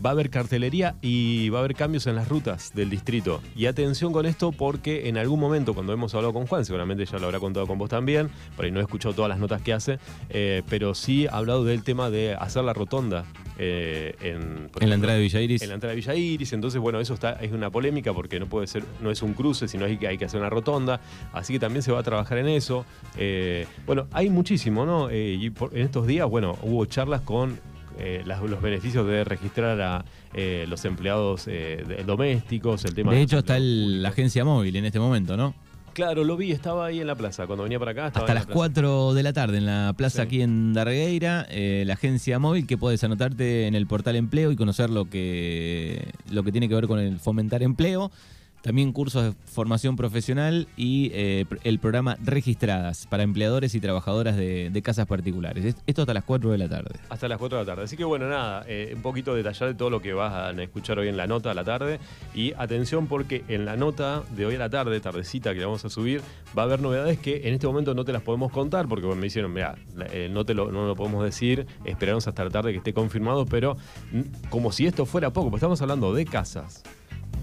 Va 0.03 0.09
a 0.09 0.13
haber 0.13 0.29
cartelería 0.29 0.95
y 1.01 1.49
va 1.49 1.59
a 1.59 1.61
haber 1.61 1.75
cambios 1.75 2.05
en 2.07 2.15
las 2.15 2.27
rutas 2.27 2.71
del 2.75 2.89
distrito. 2.89 3.41
Y 3.55 3.65
atención 3.65 4.11
con 4.13 4.25
esto 4.25 4.51
porque 4.51 5.07
en 5.09 5.17
algún 5.17 5.39
momento 5.39 5.73
cuando 5.73 5.93
hemos 5.93 6.13
hablado 6.15 6.33
con 6.33 6.45
Juan, 6.47 6.63
seguramente 6.65 7.05
ya 7.05 7.17
lo 7.17 7.25
habrá 7.25 7.39
contado 7.39 7.65
con 7.65 7.77
vos 7.77 7.89
también, 7.89 8.29
por 8.55 8.65
ahí 8.65 8.71
no 8.71 8.79
he 8.79 8.83
escuchado 8.83 9.15
todas 9.15 9.29
las 9.29 9.39
notas 9.39 9.61
que 9.61 9.73
hace, 9.73 9.97
eh, 10.29 10.61
pero 10.69 10.93
sí 10.95 11.27
ha 11.27 11.37
hablado 11.37 11.63
del 11.63 11.83
tema 11.83 12.09
de 12.09 12.35
hacer 12.35 12.63
la 12.63 12.73
rotonda 12.73 13.25
eh, 13.57 14.15
en, 14.21 14.69
En 14.81 14.89
la 14.89 14.95
entrada 14.95 15.15
de 15.17 15.23
Villa 15.23 15.41
Iris. 15.41 15.61
en 15.61 15.69
la 15.69 15.75
entrada 15.75 15.91
de 15.91 15.95
Villa 16.01 16.13
Iris, 16.15 16.53
entonces 16.53 16.79
bueno, 16.81 16.99
eso 16.99 17.13
está, 17.13 17.33
es 17.41 17.51
una 17.53 17.69
polémica 17.69 18.13
porque 18.13 18.39
no 18.39 18.47
puede 18.47 18.67
ser, 18.67 18.83
no 19.01 19.09
es 19.11 19.21
un 19.21 19.33
cruce, 19.33 19.67
sino 19.67 19.85
hay 19.85 19.97
que, 19.97 20.07
hay 20.07 20.17
que 20.17 20.25
hacer 20.25 20.39
una 20.39 20.49
rotonda, 20.49 20.99
así 21.33 21.53
que 21.53 21.59
también 21.59 21.81
se 21.81 21.91
va 21.91 21.99
a 21.99 22.03
trabajar 22.03 22.37
en 22.37 22.49
eso. 22.49 22.85
Eh, 23.17 23.65
bueno, 23.85 24.07
hay 24.11 24.29
muchísimo, 24.29 24.85
¿no? 24.85 25.09
Y 25.11 25.49
por- 25.51 25.75
en 25.75 25.83
estos 25.83 26.05
días, 26.05 26.29
bueno, 26.29 26.57
hubo 26.63 26.85
charlas 26.85 27.21
con 27.21 27.59
eh, 27.97 28.23
las- 28.25 28.41
los 28.41 28.61
beneficios 28.61 29.05
de 29.07 29.23
registrar 29.23 29.79
a 29.81 30.05
eh, 30.33 30.65
los 30.67 30.83
empleados 30.85 31.47
eh, 31.47 31.83
de- 31.87 32.03
domésticos, 32.03 32.83
el 32.85 32.93
tema 32.93 33.13
De 33.13 33.21
hecho, 33.21 33.39
está 33.39 33.55
empleados 33.55 33.57
el- 33.57 34.03
la 34.03 34.09
agencia 34.09 34.43
móvil 34.45 34.75
en 34.75 34.85
este 34.85 34.99
momento, 34.99 35.37
¿no? 35.37 35.53
Claro, 35.93 36.25
lo 36.25 36.35
vi, 36.35 36.51
estaba 36.51 36.87
ahí 36.87 36.99
en 36.99 37.07
la 37.07 37.15
plaza, 37.15 37.47
cuando 37.47 37.63
venía 37.63 37.79
para 37.79 37.91
acá. 37.91 38.07
Estaba 38.07 38.25
Hasta 38.25 38.31
en 38.33 38.35
la 38.35 38.39
las 38.41 38.45
plaza. 38.47 38.53
4 38.57 39.13
de 39.13 39.23
la 39.23 39.31
tarde 39.31 39.57
en 39.59 39.65
la 39.65 39.93
plaza 39.95 40.17
Sí. 40.17 40.21
aquí 40.27 40.41
en 40.41 40.73
Dargueira, 40.73 41.45
eh, 41.49 41.83
la 41.87 41.93
agencia 41.93 42.37
móvil 42.37 42.67
que 42.67 42.77
puedes 42.77 43.01
anotarte 43.05 43.65
en 43.67 43.75
el 43.75 43.87
portal 43.87 44.17
empleo 44.17 44.51
y 44.51 44.57
conocer 44.57 44.89
lo 44.89 45.05
que, 45.09 46.05
lo 46.29 46.43
que 46.43 46.51
tiene 46.51 46.67
que 46.67 46.75
ver 46.75 46.87
con 46.87 46.99
el 46.99 47.17
fomentar 47.19 47.63
empleo. 47.63 48.11
También 48.65 48.93
cursos 48.93 49.23
de 49.23 49.33
formación 49.45 49.95
profesional 49.95 50.67
y 50.75 51.11
eh, 51.13 51.45
el 51.63 51.77
programa 51.77 52.17
Registradas 52.23 53.05
para 53.05 53.21
empleadores 53.21 53.75
y 53.75 53.79
trabajadoras 53.79 54.35
de, 54.37 54.81
casas 54.83 55.05
particulares. 55.05 55.63
Es- 55.63 55.75
Esto 55.85 56.01
hasta 56.01 56.15
las 56.15 56.23
4 56.23 56.49
de 56.51 56.57
la 56.57 56.67
tarde. 56.67 56.95
Hasta 57.09 57.27
las 57.27 57.37
4 57.37 57.59
de 57.59 57.63
la 57.63 57.67
tarde. 57.71 57.83
Así 57.83 57.95
que 57.95 58.03
bueno, 58.03 58.27
nada, 58.27 58.65
eh, 58.67 58.93
un 58.95 59.03
poquito 59.03 59.35
detallar 59.35 59.69
de 59.69 59.75
todo 59.75 59.91
lo 59.91 60.01
que 60.01 60.13
vas 60.13 60.33
a 60.33 60.49
escuchar 60.63 60.97
hoy 60.97 61.09
en 61.09 61.15
la 61.15 61.27
nota 61.27 61.51
a 61.51 61.53
la 61.53 61.63
tarde. 61.63 61.99
Y 62.33 62.53
atención 62.57 63.05
porque 63.05 63.43
en 63.49 63.65
la 63.65 63.75
nota 63.77 64.23
de 64.35 64.47
hoy 64.47 64.55
a 64.55 64.57
la 64.59 64.69
tarde, 64.71 64.99
tardecita 64.99 65.53
que 65.53 65.63
vamos 65.63 65.85
a 65.85 65.89
subir, 65.91 66.21
va 66.57 66.63
a 66.63 66.65
haber 66.65 66.81
novedades 66.81 67.19
que 67.19 67.47
en 67.47 67.53
este 67.53 67.67
momento 67.67 67.93
no 67.93 68.03
te 68.03 68.13
las 68.13 68.23
podemos 68.23 68.51
contar 68.51 68.87
porque 68.87 69.05
me 69.05 69.27
hicieron, 69.27 69.53
mira, 69.53 69.75
no 70.31 70.43
te 70.43 70.55
lo, 70.55 70.71
no 70.71 70.87
lo 70.87 70.95
podemos 70.95 71.23
decir, 71.23 71.67
esperamos 71.85 72.27
hasta 72.27 72.43
la 72.43 72.49
tarde 72.49 72.71
que 72.71 72.79
esté 72.79 72.93
confirmado, 72.93 73.45
pero 73.45 73.77
como 74.49 74.71
si 74.71 74.87
esto 74.87 75.05
fuera 75.05 75.31
poco, 75.31 75.51
pues 75.51 75.59
estamos 75.59 75.79
hablando 75.83 76.15
de 76.15 76.25
casas, 76.25 76.81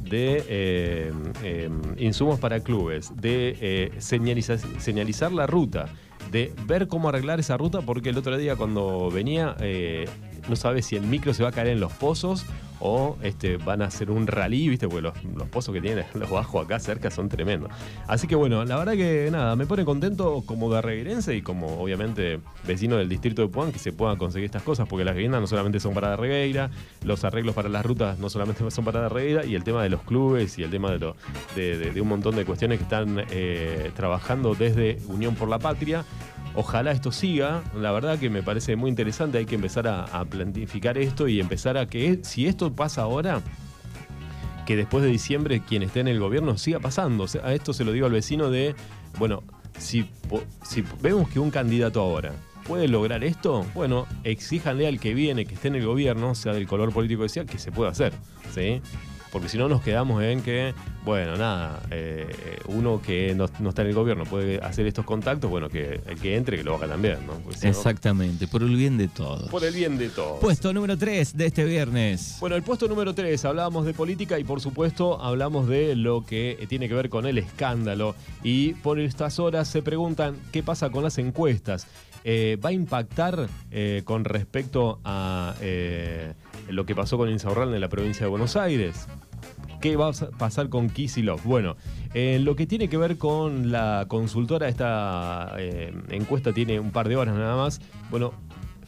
de 0.02 0.44
eh, 0.48 1.12
eh, 1.42 1.70
insumos 1.98 2.38
para 2.40 2.60
clubes, 2.60 3.12
de 3.16 3.56
eh, 3.60 3.90
señaliza- 3.98 4.58
señalizar 4.78 5.32
la 5.32 5.46
ruta, 5.46 5.86
de 6.30 6.52
ver 6.66 6.88
cómo 6.88 7.08
arreglar 7.08 7.40
esa 7.40 7.56
ruta, 7.56 7.80
porque 7.82 8.10
el 8.10 8.18
otro 8.18 8.36
día 8.38 8.56
cuando 8.56 9.10
venía 9.10 9.56
eh, 9.60 10.06
no 10.48 10.56
sabes 10.56 10.86
si 10.86 10.96
el 10.96 11.02
micro 11.02 11.32
se 11.34 11.42
va 11.42 11.50
a 11.50 11.52
caer 11.52 11.68
en 11.68 11.80
los 11.80 11.92
pozos 11.92 12.44
o 12.84 13.16
este, 13.22 13.58
van 13.58 13.80
a 13.80 13.84
hacer 13.84 14.10
un 14.10 14.26
rally, 14.26 14.68
¿viste? 14.68 14.88
Porque 14.88 15.02
los, 15.02 15.14
los 15.36 15.48
pozos 15.48 15.72
que 15.72 15.80
tienen 15.80 16.04
los 16.14 16.28
bajos 16.28 16.64
acá 16.64 16.80
cerca 16.80 17.12
son 17.12 17.28
tremendos. 17.28 17.70
Así 18.08 18.26
que 18.26 18.34
bueno, 18.34 18.64
la 18.64 18.76
verdad 18.76 18.94
que 18.94 19.28
nada, 19.30 19.54
me 19.54 19.66
pone 19.66 19.84
contento 19.84 20.42
como 20.44 20.68
darreguirense 20.68 21.36
y 21.36 21.42
como 21.42 21.80
obviamente 21.80 22.40
vecino 22.66 22.96
del 22.96 23.08
distrito 23.08 23.42
de 23.42 23.48
Puan 23.48 23.70
que 23.70 23.78
se 23.78 23.92
puedan 23.92 24.16
conseguir 24.16 24.46
estas 24.46 24.62
cosas, 24.62 24.88
porque 24.88 25.04
las 25.04 25.14
viviendas 25.14 25.40
no 25.40 25.46
solamente 25.46 25.78
son 25.78 25.94
para 25.94 26.08
Darregueira, 26.08 26.70
los 27.04 27.22
arreglos 27.24 27.54
para 27.54 27.68
las 27.68 27.86
rutas 27.86 28.18
no 28.18 28.28
solamente 28.28 28.68
son 28.68 28.84
para 28.84 29.00
Darregueira, 29.02 29.44
y 29.46 29.54
el 29.54 29.62
tema 29.62 29.82
de 29.84 29.88
los 29.90 30.02
clubes 30.02 30.58
y 30.58 30.64
el 30.64 30.70
tema 30.70 30.90
de- 30.90 31.12
de 31.92 32.00
un 32.00 32.08
montón 32.08 32.34
de 32.34 32.44
cuestiones 32.44 32.78
que 32.78 32.84
están 32.84 33.22
eh, 33.30 33.92
trabajando 33.94 34.56
desde 34.56 34.98
Unión 35.06 35.36
por 35.36 35.48
la 35.48 35.60
Patria. 35.60 36.04
Ojalá 36.54 36.92
esto 36.92 37.12
siga, 37.12 37.62
la 37.74 37.92
verdad 37.92 38.18
que 38.18 38.28
me 38.28 38.42
parece 38.42 38.76
muy 38.76 38.90
interesante, 38.90 39.38
hay 39.38 39.46
que 39.46 39.54
empezar 39.54 39.88
a, 39.88 40.04
a 40.04 40.24
planificar 40.24 40.98
esto 40.98 41.26
y 41.28 41.40
empezar 41.40 41.78
a 41.78 41.86
que 41.86 42.20
si 42.22 42.46
esto 42.46 42.72
pasa 42.72 43.02
ahora, 43.02 43.40
que 44.66 44.76
después 44.76 45.02
de 45.02 45.10
diciembre 45.10 45.62
quien 45.66 45.82
esté 45.82 46.00
en 46.00 46.08
el 46.08 46.20
gobierno 46.20 46.58
siga 46.58 46.78
pasando. 46.78 47.24
O 47.24 47.28
sea, 47.28 47.46
a 47.46 47.54
esto 47.54 47.72
se 47.72 47.84
lo 47.84 47.92
digo 47.92 48.06
al 48.06 48.12
vecino 48.12 48.50
de, 48.50 48.74
bueno, 49.18 49.42
si 49.78 50.08
vemos 51.00 51.28
que 51.28 51.38
un 51.38 51.50
candidato 51.50 52.00
ahora 52.00 52.32
puede 52.66 52.88
lograr 52.88 53.24
esto, 53.24 53.66
bueno, 53.74 54.06
exíjanle 54.24 54.86
al 54.86 55.00
que 55.00 55.14
viene, 55.14 55.46
que 55.46 55.54
esté 55.54 55.68
en 55.68 55.76
el 55.76 55.86
gobierno, 55.86 56.34
sea 56.34 56.52
del 56.52 56.66
color 56.66 56.92
político 56.92 57.22
que 57.22 57.28
sea, 57.28 57.44
que 57.44 57.58
se 57.58 57.72
pueda 57.72 57.90
hacer, 57.90 58.12
¿sí? 58.54 58.80
Porque 59.32 59.48
si 59.48 59.56
no 59.56 59.66
nos 59.66 59.80
quedamos 59.80 60.22
en 60.22 60.42
que, 60.42 60.74
bueno, 61.06 61.36
nada, 61.36 61.82
eh, 61.90 62.58
uno 62.66 63.00
que 63.00 63.34
no, 63.34 63.46
no 63.60 63.70
está 63.70 63.80
en 63.80 63.88
el 63.88 63.94
gobierno 63.94 64.24
puede 64.24 64.58
hacer 64.58 64.86
estos 64.86 65.06
contactos, 65.06 65.50
bueno, 65.50 65.70
que 65.70 66.02
el 66.06 66.20
que 66.20 66.36
entre 66.36 66.58
que 66.58 66.62
lo 66.62 66.74
haga 66.74 66.86
también, 66.86 67.26
¿no? 67.26 67.40
Exactamente, 67.62 68.46
por 68.46 68.62
el 68.62 68.76
bien 68.76 68.98
de 68.98 69.08
todos. 69.08 69.48
por 69.48 69.64
el 69.64 69.72
bien 69.74 69.96
de 69.96 70.10
todos. 70.10 70.38
Puesto 70.38 70.74
número 70.74 70.98
3 70.98 71.34
de 71.34 71.46
este 71.46 71.64
viernes. 71.64 72.36
Bueno, 72.40 72.56
el 72.56 72.62
puesto 72.62 72.86
número 72.88 73.14
3, 73.14 73.42
hablábamos 73.46 73.86
de 73.86 73.94
política 73.94 74.38
y 74.38 74.44
por 74.44 74.60
supuesto 74.60 75.22
hablamos 75.22 75.66
de 75.66 75.96
lo 75.96 76.26
que 76.26 76.66
tiene 76.68 76.86
que 76.86 76.94
ver 76.94 77.08
con 77.08 77.24
el 77.24 77.38
escándalo. 77.38 78.14
Y 78.42 78.74
por 78.74 79.00
estas 79.00 79.38
horas 79.38 79.66
se 79.66 79.80
preguntan 79.80 80.36
qué 80.52 80.62
pasa 80.62 80.90
con 80.90 81.02
las 81.04 81.16
encuestas. 81.16 81.86
Eh, 82.24 82.58
¿Va 82.62 82.68
a 82.68 82.72
impactar 82.72 83.48
eh, 83.70 84.02
con 84.04 84.24
respecto 84.24 85.00
a 85.04 85.54
lo 86.68 86.86
que 86.86 86.94
pasó 86.94 87.18
con 87.18 87.30
Insaurralde 87.30 87.74
en 87.76 87.80
la 87.80 87.88
provincia 87.88 88.26
de 88.26 88.30
Buenos 88.30 88.56
Aires? 88.56 89.06
¿Qué 89.80 89.96
va 89.96 90.08
a 90.08 90.12
pasar 90.38 90.68
con 90.68 90.88
Kisilov? 90.88 91.42
Bueno, 91.42 91.76
en 92.14 92.44
lo 92.44 92.54
que 92.54 92.66
tiene 92.66 92.88
que 92.88 92.96
ver 92.96 93.18
con 93.18 93.72
la 93.72 94.04
consultora, 94.06 94.68
esta 94.68 95.54
eh, 95.58 95.92
encuesta 96.10 96.52
tiene 96.52 96.78
un 96.78 96.92
par 96.92 97.08
de 97.08 97.16
horas 97.16 97.34
nada 97.34 97.56
más. 97.56 97.80
Bueno, 98.10 98.32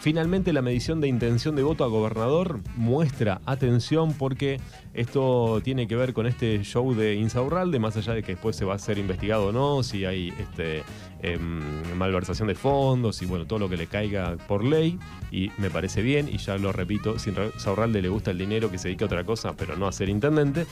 Finalmente, 0.05 0.53
la 0.53 0.61
medición 0.61 1.01
de 1.01 1.09
intención 1.09 1.57
de 1.57 1.63
voto 1.63 1.83
a 1.83 1.87
gobernador 1.87 2.61
muestra 2.77 3.41
atención 3.47 4.13
porque 4.13 4.61
esto 4.93 5.63
tiene 5.65 5.89
que 5.89 5.97
ver 5.97 6.13
con 6.13 6.27
este 6.27 6.63
show 6.63 6.95
de 6.95 7.15
Insaurralde, 7.15 7.79
más 7.79 7.97
allá 7.97 8.13
de 8.13 8.23
que 8.23 8.33
después 8.33 8.55
se 8.55 8.67
va 8.67 8.75
a 8.75 8.79
ser 8.79 8.99
investigado 8.99 9.47
o 9.47 9.53
no, 9.53 9.83
si 9.83 10.05
hay 10.05 10.31
este, 10.39 10.83
em, 11.23 11.63
malversación 11.97 12.49
de 12.49 12.55
fondos 12.55 13.23
y 13.23 13.25
bueno, 13.25 13.47
todo 13.47 13.59
lo 13.59 13.71
que 13.71 13.79
le 13.79 13.87
caiga 13.87 14.37
por 14.47 14.63
ley. 14.63 14.99
Y 15.33 15.51
me 15.57 15.71
parece 15.71 16.03
bien, 16.03 16.29
y 16.29 16.37
ya 16.37 16.59
lo 16.59 16.71
repito, 16.71 17.19
si 17.19 17.31
Insaurralde 17.31 18.03
le 18.03 18.11
gusta 18.11 18.31
el 18.31 18.37
dinero, 18.37 18.71
que 18.71 18.77
se 18.77 18.89
dedique 18.89 19.05
a 19.05 19.07
otra 19.07 19.25
cosa, 19.25 19.55
pero 19.57 19.75
no 19.75 19.87
a 19.87 19.93
ser 19.93 20.11
intendente. 20.11 20.67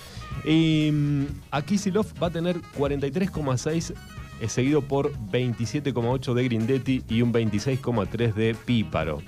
Y 0.44 0.90
mm, 0.92 1.24
aquí 1.52 1.78
Silov 1.78 2.04
va 2.22 2.26
a 2.26 2.30
tener 2.30 2.60
43,6 2.76 3.94
es 4.42 4.52
seguido 4.52 4.82
por 4.82 5.12
27,8 5.30 6.34
de 6.34 6.44
Grindetti 6.44 7.04
y 7.08 7.22
un 7.22 7.32
26,3 7.32 8.34
de 8.34 8.54
Píparo. 8.54 9.22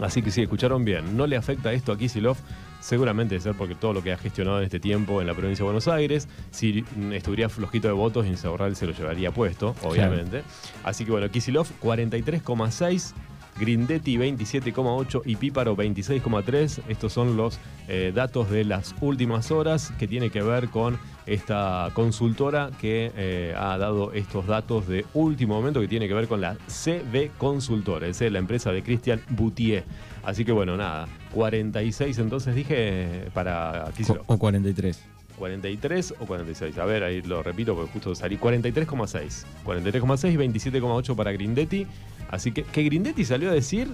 Así 0.00 0.22
que 0.22 0.30
sí, 0.30 0.42
escucharon 0.42 0.84
bien. 0.84 1.16
No 1.16 1.26
le 1.26 1.36
afecta 1.36 1.72
esto 1.72 1.90
a 1.90 1.98
Kisilov. 1.98 2.36
Seguramente 2.80 3.34
debe 3.34 3.42
ser 3.42 3.54
porque 3.54 3.74
todo 3.74 3.94
lo 3.94 4.02
que 4.02 4.12
ha 4.12 4.18
gestionado 4.18 4.58
en 4.58 4.64
este 4.64 4.78
tiempo 4.78 5.22
en 5.22 5.26
la 5.26 5.32
provincia 5.32 5.62
de 5.62 5.64
Buenos 5.64 5.88
Aires, 5.88 6.28
si 6.50 6.84
estuviera 7.12 7.48
flojito 7.48 7.88
de 7.88 7.94
votos, 7.94 8.26
Insaurral 8.26 8.76
se 8.76 8.84
lo 8.84 8.92
llevaría 8.92 9.30
puesto, 9.30 9.74
obviamente. 9.82 10.42
Así 10.84 11.06
que 11.06 11.10
bueno, 11.10 11.30
Kisilov 11.30 11.66
43,6 11.80 13.14
Grindetti 13.58 14.16
27,8 14.16 15.22
y 15.24 15.36
Píparo 15.36 15.76
26,3. 15.76 16.82
Estos 16.88 17.12
son 17.12 17.36
los 17.36 17.58
eh, 17.88 18.12
datos 18.14 18.50
de 18.50 18.64
las 18.64 18.94
últimas 19.00 19.50
horas 19.50 19.92
que 19.98 20.08
tiene 20.08 20.30
que 20.30 20.42
ver 20.42 20.68
con 20.68 20.98
esta 21.26 21.90
consultora 21.94 22.70
que 22.80 23.12
eh, 23.16 23.54
ha 23.56 23.78
dado 23.78 24.12
estos 24.12 24.46
datos 24.46 24.86
de 24.88 25.06
último 25.14 25.54
momento 25.54 25.80
que 25.80 25.88
tiene 25.88 26.08
que 26.08 26.14
ver 26.14 26.28
con 26.28 26.40
la 26.40 26.56
CB 26.66 27.30
Consultora, 27.38 28.06
es 28.06 28.20
la 28.20 28.38
empresa 28.38 28.72
de 28.72 28.82
Christian 28.82 29.20
Boutier. 29.30 29.84
Así 30.22 30.44
que 30.44 30.52
bueno, 30.52 30.76
nada, 30.76 31.08
46 31.32 32.18
entonces 32.18 32.54
dije 32.54 33.28
para... 33.32 33.90
O 34.26 34.38
43. 34.38 35.14
43 35.36 36.14
o 36.20 36.26
46. 36.26 36.78
A 36.78 36.84
ver, 36.84 37.02
ahí 37.02 37.22
lo 37.22 37.42
repito 37.42 37.74
porque 37.74 37.92
justo 37.92 38.14
salí. 38.14 38.36
43,6. 38.36 39.44
43,6 39.64 40.32
y 40.32 40.36
27,8 40.36 41.16
para 41.16 41.32
Grindetti. 41.32 41.86
Así 42.34 42.52
que, 42.52 42.64
que 42.64 42.82
Grindetti 42.82 43.24
salió 43.24 43.50
a 43.50 43.52
decir, 43.52 43.88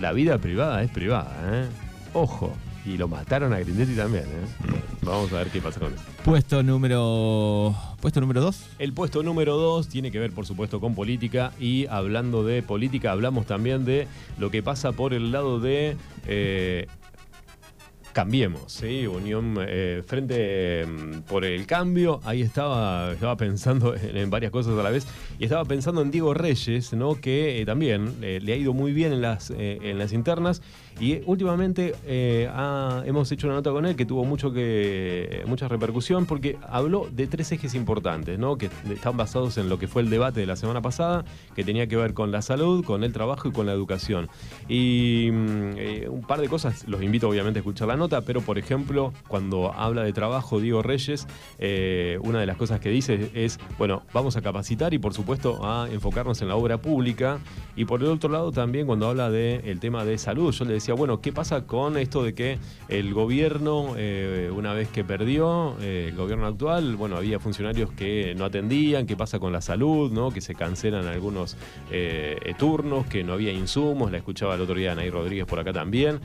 la 0.00 0.12
vida 0.12 0.38
privada 0.38 0.82
es 0.82 0.90
privada, 0.90 1.34
¿eh? 1.44 1.66
Ojo. 2.12 2.52
Y 2.84 2.96
lo 2.96 3.08
mataron 3.08 3.52
a 3.52 3.58
Grindetti 3.58 3.94
también, 3.94 4.24
¿eh? 4.24 4.76
vamos 5.02 5.32
a 5.32 5.38
ver 5.38 5.48
qué 5.48 5.60
pasa 5.60 5.80
con 5.80 5.92
eso. 5.92 6.02
Puesto 6.24 6.62
número. 6.62 7.74
¿Puesto 8.00 8.20
número 8.20 8.40
2? 8.40 8.66
El 8.78 8.92
puesto 8.92 9.22
número 9.22 9.56
2 9.56 9.88
tiene 9.88 10.10
que 10.10 10.18
ver, 10.18 10.32
por 10.32 10.46
supuesto, 10.46 10.80
con 10.80 10.94
política. 10.94 11.52
Y 11.58 11.86
hablando 11.86 12.44
de 12.44 12.62
política, 12.62 13.10
hablamos 13.12 13.46
también 13.46 13.84
de 13.84 14.06
lo 14.38 14.50
que 14.50 14.62
pasa 14.62 14.92
por 14.92 15.14
el 15.14 15.32
lado 15.32 15.58
de 15.58 15.96
eh, 16.26 16.86
Cambiemos, 18.16 18.72
¿sí? 18.72 19.06
Unión 19.06 19.58
eh, 19.60 20.02
Frente 20.06 20.86
mm, 20.86 21.20
por 21.28 21.44
el 21.44 21.66
Cambio. 21.66 22.22
Ahí 22.24 22.40
estaba, 22.40 23.12
estaba 23.12 23.36
pensando 23.36 23.94
en, 24.02 24.30
varias 24.30 24.50
cosas 24.50 24.72
a 24.78 24.82
la 24.82 24.88
vez. 24.88 25.06
Y 25.38 25.44
estaba 25.44 25.66
pensando 25.66 26.00
en 26.00 26.10
Diego 26.10 26.32
Reyes, 26.32 26.94
¿no? 26.94 27.20
Que 27.20 27.60
eh, 27.60 27.66
también 27.66 28.14
eh, 28.22 28.38
le 28.42 28.54
ha 28.54 28.56
ido 28.56 28.72
muy 28.72 28.94
bien 28.94 29.12
en 29.12 29.20
las, 29.20 29.50
en 29.50 29.98
las 29.98 30.14
internas. 30.14 30.62
Y 30.98 31.20
últimamente 31.26 31.92
hemos 32.08 33.30
hecho 33.30 33.48
una 33.48 33.56
nota 33.56 33.70
con 33.70 33.84
él 33.84 33.96
que 33.96 34.06
tuvo 34.06 34.24
mucho 34.24 34.50
que, 34.50 35.42
mucha 35.46 35.68
repercusión 35.68 36.24
porque 36.24 36.56
habló 36.66 37.06
de 37.12 37.26
tres 37.26 37.52
ejes 37.52 37.74
importantes, 37.74 38.38
¿no? 38.38 38.56
Que 38.56 38.70
están 38.90 39.14
basados 39.14 39.58
en 39.58 39.68
lo 39.68 39.78
que 39.78 39.88
fue 39.88 40.00
el 40.00 40.08
debate 40.08 40.40
de 40.40 40.46
la 40.46 40.56
semana 40.56 40.80
pasada, 40.80 41.26
que 41.54 41.64
tenía 41.64 41.86
que 41.86 41.96
ver 41.96 42.14
con 42.14 42.32
la 42.32 42.40
salud, 42.40 42.82
con 42.82 43.04
el 43.04 43.12
trabajo 43.12 43.48
y 43.48 43.52
con 43.52 43.66
la 43.66 43.72
educación. 43.72 44.30
Y 44.70 45.28
mm, 45.30 46.10
un 46.10 46.24
par 46.26 46.40
de 46.40 46.48
cosas, 46.48 46.88
los 46.88 47.02
invito 47.02 47.28
obviamente 47.28 47.58
a 47.58 47.60
escuchar 47.60 47.88
la 47.88 47.96
nota 47.96 48.05
pero 48.24 48.40
por 48.40 48.58
ejemplo, 48.58 49.12
cuando 49.28 49.72
habla 49.72 50.04
de 50.04 50.12
trabajo 50.12 50.60
Diego 50.60 50.82
Reyes, 50.82 51.26
eh, 51.58 52.18
una 52.22 52.40
de 52.40 52.46
las 52.46 52.56
cosas 52.56 52.80
que 52.80 52.88
dice 52.88 53.30
es, 53.34 53.58
bueno, 53.78 54.02
vamos 54.12 54.36
a 54.36 54.42
capacitar 54.42 54.94
y 54.94 54.98
por 54.98 55.14
supuesto 55.14 55.64
a 55.64 55.88
enfocarnos 55.90 56.40
en 56.42 56.48
la 56.48 56.56
obra 56.56 56.78
pública. 56.78 57.38
Y 57.74 57.84
por 57.84 58.02
el 58.02 58.08
otro 58.08 58.30
lado 58.30 58.52
también 58.52 58.86
cuando 58.86 59.08
habla 59.08 59.30
del 59.30 59.80
tema 59.80 60.04
de 60.04 60.18
salud, 60.18 60.52
yo 60.52 60.64
le 60.64 60.74
decía, 60.74 60.94
bueno, 60.94 61.20
¿qué 61.20 61.32
pasa 61.32 61.66
con 61.66 61.96
esto 61.96 62.22
de 62.22 62.34
que 62.34 62.58
el 62.88 63.12
gobierno, 63.12 63.94
eh, 63.96 64.50
una 64.54 64.72
vez 64.72 64.88
que 64.88 65.04
perdió, 65.04 65.76
eh, 65.80 66.06
el 66.10 66.16
gobierno 66.16 66.46
actual, 66.46 66.96
bueno, 66.96 67.16
había 67.16 67.38
funcionarios 67.38 67.90
que 67.92 68.34
no 68.36 68.44
atendían, 68.44 69.06
qué 69.06 69.16
pasa 69.16 69.38
con 69.38 69.52
la 69.52 69.60
salud, 69.60 70.12
¿no? 70.12 70.30
que 70.30 70.40
se 70.40 70.54
cancelan 70.54 71.06
algunos 71.06 71.56
turnos, 72.58 73.06
que 73.06 73.24
no 73.24 73.32
había 73.32 73.52
insumos, 73.52 74.10
la 74.10 74.18
escuchaba 74.18 74.54
el 74.54 74.60
otro 74.60 74.74
día 74.74 74.92
Anaí 74.92 75.10
Rodríguez 75.10 75.46
por 75.46 75.58
acá 75.58 75.72
también. 75.72 76.20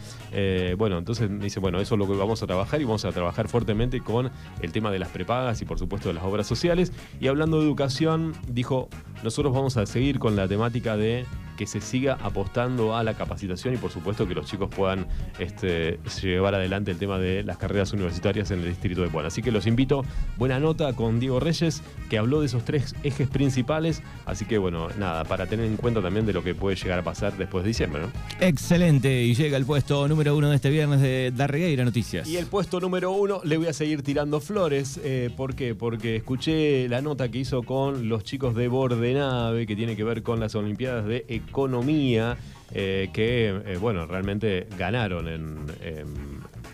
bueno, 0.78 0.98
entonces 0.98 1.30
me 1.30 1.44
dice, 1.44 1.60
bueno, 1.60 1.71
bueno, 1.72 1.84
eso 1.84 1.96
es 1.96 2.00
lo 2.00 2.06
que 2.06 2.20
vamos 2.20 2.44
a 2.44 2.48
trabajar 2.48 2.82
y 2.82 2.84
vamos 2.84 3.06
a 3.06 3.14
trabajar 3.14 3.48
fuertemente 3.48 4.02
con 4.02 4.30
el 4.62 4.74
tema 4.74 4.92
de 4.92 5.00
las 5.00 5.08
prepagas 5.08 5.62
y 5.62 5.66
por 5.66 5.80
supuesto 5.80 6.10
de 6.10 6.16
las 6.16 6.26
obras 6.26 6.46
sociales. 6.46 6.92
Y 7.22 7.28
hablando 7.28 7.60
de 7.60 7.64
educación, 7.66 8.34
dijo, 8.50 8.90
nosotros 9.24 9.54
vamos 9.54 9.78
a 9.78 9.86
seguir 9.86 10.20
con 10.20 10.36
la 10.36 10.50
temática 10.50 10.98
de 10.98 11.26
que 11.62 11.68
se 11.68 11.80
siga 11.80 12.18
apostando 12.24 12.96
a 12.96 13.04
la 13.04 13.14
capacitación 13.14 13.76
y 13.76 13.78
por 13.78 13.92
supuesto 13.92 14.28
que 14.28 14.34
los 14.34 14.48
chicos 14.48 14.68
puedan 14.76 15.06
este, 15.38 16.00
llevar 16.20 16.56
adelante 16.56 16.90
el 16.90 16.98
tema 16.98 17.20
de 17.20 17.44
las 17.44 17.60
carreras 17.60 17.94
universitarias 17.94 18.50
en 18.50 18.62
el 18.62 18.70
distrito 18.70 19.04
de 19.04 19.10
Puebla. 19.10 19.28
Así 19.28 19.44
que 19.44 19.52
los 19.52 19.68
invito, 19.68 20.04
buena 20.40 20.60
nota 20.60 20.94
con 20.94 21.20
Diego 21.20 21.40
Reyes, 21.40 21.84
que 22.10 22.18
habló 22.18 22.40
de 22.40 22.48
esos 22.48 22.66
tres 22.66 22.96
ejes 23.04 23.30
principales. 23.30 24.02
Así 24.26 24.46
que 24.46 24.58
bueno, 24.58 24.88
nada, 24.98 25.24
para 25.24 25.46
tener 25.46 25.68
en 25.68 25.78
cuenta 25.78 26.02
también 26.02 26.26
de 26.26 26.34
lo 26.34 26.44
que 26.44 26.56
puede 26.56 26.76
llegar 26.76 26.98
a 26.98 27.04
pasar 27.04 27.38
después 27.38 27.64
de 27.64 27.68
diciembre. 27.68 28.02
¿no? 28.02 28.12
Excelente, 28.40 29.22
y 29.22 29.36
llega 29.36 29.56
el 29.56 29.66
puesto 29.68 30.08
número 30.08 30.36
uno 30.36 30.50
de 30.50 30.56
este 30.56 30.72
viernes 30.72 31.00
de 31.00 31.32
Darregueira 31.32 31.86
Noticias. 31.86 32.28
Y 32.28 32.38
el 32.38 32.48
puesto 32.48 32.80
número 32.80 33.12
uno 33.12 33.42
le 33.44 33.58
voy 33.58 33.68
a 33.68 33.74
seguir 33.74 34.02
tirando 34.02 34.42
flores. 34.42 35.00
Eh, 35.04 35.30
¿Por 35.38 35.54
qué? 35.54 35.76
Porque 35.76 36.16
escuché 36.16 36.90
la 36.90 37.04
nota 37.04 37.30
que 37.30 37.38
hizo 37.38 37.62
con 37.62 38.10
los 38.10 38.24
chicos 38.24 38.56
de 38.56 38.68
Bordenave, 38.68 39.68
que 39.68 39.76
tiene 39.76 39.96
que 39.96 40.04
ver 40.04 40.24
con 40.24 40.40
las 40.40 40.56
Olimpiadas 40.56 41.06
de 41.06 41.24
economía 41.52 42.38
eh, 42.74 43.10
que, 43.12 43.50
eh, 43.50 43.78
bueno, 43.80 44.06
realmente 44.06 44.68
ganaron 44.78 45.28
en, 45.28 45.66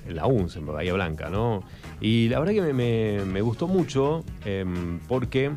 la 0.08 0.26
UNS, 0.28 0.56
en 0.56 0.66
Bahía 0.68 0.94
Blanca, 0.94 1.30
¿no? 1.30 1.64
Y 2.00 2.30
la 2.30 2.40
verdad 2.40 2.54
que 2.54 2.74
me, 2.74 3.42
gustó 3.42 3.68
mucho 3.68 4.24
em, 4.46 5.00
porque 5.08 5.52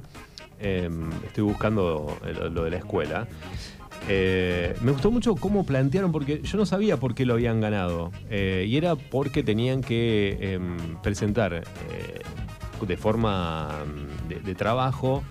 em, 0.58 1.10
estoy 1.26 1.44
buscando 1.44 2.16
lo, 2.50 2.64
de 2.64 2.70
la 2.70 2.76
escuela. 2.78 3.28
Eh, 4.08 4.74
me 4.80 4.92
gustó 4.92 5.10
mucho 5.10 5.36
cómo 5.36 5.64
plantearon, 5.64 6.10
porque 6.10 6.40
yo 6.42 6.56
no 6.56 6.64
sabía 6.64 6.96
por 6.96 7.14
qué 7.14 7.26
lo 7.26 7.34
habían 7.34 7.60
ganado. 7.60 8.10
y 8.30 8.76
era 8.76 8.96
porque 8.96 9.42
tenían 9.42 9.82
que 9.82 10.38
em, 10.40 10.96
presentar 11.02 11.62
de 12.80 12.96
forma 12.96 13.84
de 14.26 14.54
trabajo 14.54 15.22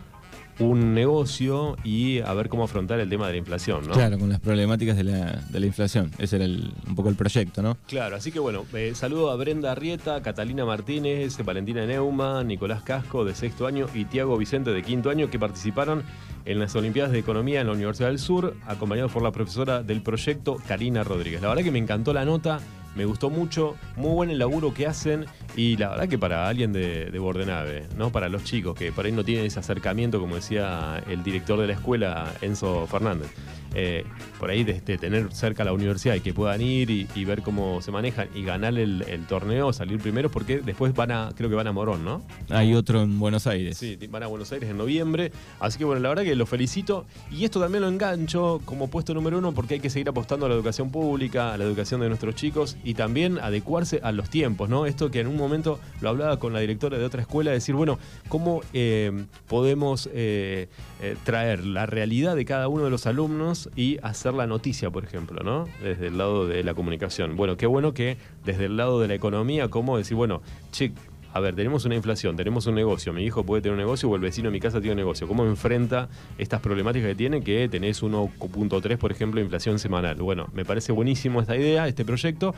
un 0.60 0.94
negocio 0.94 1.78
y 1.84 2.20
a 2.20 2.34
ver 2.34 2.50
cómo 2.50 2.66
afrontar 2.66 3.00
el 3.00 3.10
tema 3.10 3.28
de 3.28 3.34
la 3.34 3.38
inflación, 3.38 3.88
¿no? 3.88 3.94
Claro, 3.94 4.20
con 4.20 4.30
las 4.30 4.40
problemáticas 4.40 4.98
de 4.98 5.06
la, 5.06 5.42
de 5.50 5.60
la 5.60 5.66
inflación. 5.66 6.12
Ese 6.18 6.36
era 6.36 6.46
un 6.46 6.96
poco 6.96 7.10
el 7.10 7.16
proyecto, 7.16 7.62
¿no? 7.62 7.78
Claro, 7.88 8.16
así 8.16 8.32
que 8.32 8.40
bueno, 8.40 8.66
eh, 8.74 8.92
saludo 8.96 9.32
a 9.32 9.36
Brenda 9.36 9.72
Arrieta, 9.72 10.22
Catalina 10.22 10.66
Martínez, 10.66 11.38
Valentina 11.44 11.86
Neuma, 11.86 12.44
Nicolás 12.44 12.84
Casco 12.84 13.26
de 13.26 13.36
sexto 13.36 13.68
año 13.68 13.88
y 13.94 14.06
Tiago 14.06 14.38
Vicente 14.38 14.72
de 14.72 14.84
quinto 14.84 15.10
año 15.10 15.30
que 15.30 15.40
participaron 15.40 16.04
en 16.46 16.60
las 16.60 16.76
Olimpiadas 16.76 17.12
de 17.12 17.20
Economía 17.20 17.62
en 17.62 17.68
la 17.68 17.74
Universidad 17.74 18.10
del 18.10 18.20
Sur, 18.20 18.56
acompañados 18.66 19.12
por 19.12 19.22
la 19.22 19.32
profesora 19.32 19.84
del 19.84 20.02
proyecto, 20.02 20.58
Karina 20.68 21.04
Rodríguez. 21.04 21.42
La 21.42 21.50
verdad 21.50 21.64
que 21.64 21.72
me 21.72 21.80
encantó 21.80 22.14
la 22.14 22.26
nota 22.26 22.60
me 22.96 23.06
gustó 23.06 23.30
mucho, 23.30 23.76
muy 23.96 24.12
buen 24.12 24.30
el 24.30 24.40
laburo 24.40 24.74
que 24.74 24.88
hacen 24.88 25.26
y 25.56 25.78
la 25.78 25.90
verdad 25.90 26.08
que 26.08 26.18
para 26.18 26.48
alguien 26.48 26.74
de, 26.74 27.06
de, 27.06 27.20
Bordenave, 27.20 27.88
¿no? 27.98 28.12
Para 28.12 28.30
los 28.30 28.44
chicos 28.44 28.76
que 28.76 28.92
por 28.92 29.06
ahí 29.06 29.12
no 29.12 29.24
tienen 29.24 29.46
ese 29.46 29.60
acercamiento, 29.60 30.20
como 30.20 30.36
decía 30.36 31.04
el 31.08 31.24
director 31.24 31.60
de 31.60 31.68
la 31.68 31.74
escuela, 31.74 32.34
Enzo 32.42 32.88
Fernández. 32.88 33.30
Eh, 33.76 34.04
por 34.40 34.50
ahí 34.50 34.64
de, 34.64 34.80
tener 34.80 35.32
cerca 35.32 35.64
la 35.64 35.74
universidad 35.74 36.16
y 36.16 36.22
que 36.22 36.34
puedan 36.34 36.62
ir 36.62 36.90
y, 36.90 37.26
ver 37.26 37.44
cómo 37.44 37.82
se 37.82 37.92
manejan 37.92 38.28
y 38.34 38.44
ganar 38.44 38.78
el, 38.80 39.04
torneo, 39.28 39.72
salir 39.74 40.00
primero, 40.00 40.32
porque 40.32 40.60
después 40.60 40.96
van 40.96 41.12
a, 41.12 41.30
creo 41.36 41.50
que 41.50 41.56
van 41.56 41.68
a 41.68 41.72
Morón, 41.72 42.04
¿no? 42.04 42.24
Hay 42.50 42.74
otro 42.74 43.02
en 43.02 43.20
Buenos 43.20 43.46
Aires. 43.46 43.78
Sí, 43.78 44.00
van 44.10 44.24
a 44.24 44.28
Buenos 44.28 44.52
Aires 44.52 44.70
en 44.70 44.78
noviembre. 44.78 45.32
Así 45.60 45.78
que 45.78 45.86
bueno, 45.86 46.02
la 46.02 46.10
verdad 46.10 46.24
que 46.24 46.36
lo 46.36 46.46
felicito. 46.46 47.06
Y 47.30 47.46
esto 47.46 47.60
también 47.60 47.84
lo 47.84 47.90
engancho 47.90 48.62
como 48.66 48.90
puesto 48.90 49.14
número 49.14 49.38
uno 49.38 49.52
porque 49.52 49.76
hay 49.76 49.80
que 49.80 49.90
seguir 49.90 50.10
apostando 50.10 50.46
a 50.46 50.50
la 50.50 50.56
educación 50.56 50.90
pública, 50.90 51.54
a 51.54 51.58
la 51.58 51.66
educación 51.66 52.02
de 52.02 52.08
nuestros 52.08 52.34
chicos 52.34 52.78
y 52.84 52.94
también 52.94 53.40
adecuarse 53.40 54.00
a 54.04 54.12
los 54.12 54.30
tiempos, 54.30 54.70
¿no? 54.70 54.86
Esto 54.86 55.12
que 55.12 55.20
en 55.20 55.28
un 55.28 55.38
momento 55.38 55.80
lo 56.02 56.10
hablaba 56.10 56.40
con 56.40 56.54
la 56.54 56.60
directora 56.60 56.98
de 56.98 57.06
otra 57.06 57.22
escuela, 57.22 57.52
decir, 57.52 57.76
bueno, 57.76 58.00
¿cómo 58.28 58.62
eh, 58.74 59.26
podemos 59.48 60.10
eh, 60.14 60.68
eh, 61.02 61.16
traer 61.24 61.66
la 61.66 61.86
realidad 61.86 62.36
de 62.36 62.46
cada 62.46 62.68
uno 62.68 62.84
de 62.84 62.90
los 62.90 63.06
alumnos 63.06 63.70
y 63.76 63.98
hacer 64.02 64.34
la 64.34 64.48
noticia, 64.48 64.90
por 64.90 65.04
ejemplo, 65.04 65.44
¿no? 65.44 65.68
Desde 65.82 66.08
el 66.08 66.18
lado 66.18 66.48
de 66.48 66.64
la 66.64 66.74
comunicación. 66.74 67.36
Bueno, 67.36 67.58
qué 67.58 67.66
bueno 67.66 67.94
que 67.94 68.18
desde 68.46 68.66
el 68.66 68.78
lado 68.78 69.00
de 69.00 69.08
la 69.08 69.16
economía, 69.16 69.70
cómo 69.70 69.98
decir, 69.98 70.16
bueno, 70.16 70.42
che, 70.72 70.92
a 71.34 71.40
ver, 71.40 71.56
tenemos 71.56 71.86
una 71.86 71.96
inflación, 71.96 72.36
tenemos 72.36 72.66
un 72.66 72.76
negocio, 72.76 73.14
mi 73.14 73.24
hijo 73.24 73.44
puede 73.44 73.62
tener 73.62 73.74
un 73.74 73.80
negocio 73.80 74.10
o 74.10 74.16
el 74.16 74.22
vecino 74.22 74.48
de 74.50 74.54
mi 74.54 74.60
casa 74.60 74.80
tiene 74.80 74.94
un 74.94 74.98
negocio. 74.98 75.28
¿Cómo 75.28 75.46
enfrenta 75.46 76.10
estas 76.38 76.60
problemáticas 76.60 77.10
que 77.10 77.16
tiene 77.16 77.42
que 77.42 77.70
tenés 77.70 78.02
1.3, 78.02 78.98
por 78.98 79.12
ejemplo, 79.12 79.40
de 79.40 79.44
inflación 79.44 79.78
semanal? 79.78 80.16
Bueno, 80.16 80.48
me 80.54 80.66
parece 80.66 80.92
buenísimo 80.92 81.42
esta 81.42 81.56
idea, 81.56 81.88
este 81.88 82.04
proyecto. 82.04 82.56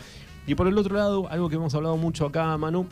Y 0.47 0.55
por 0.55 0.67
el 0.67 0.77
otro 0.77 0.95
lado, 0.95 1.29
algo 1.29 1.49
que 1.49 1.55
hemos 1.55 1.75
hablado 1.75 1.97
mucho 1.97 2.25
acá, 2.25 2.57
Manu, 2.57 2.87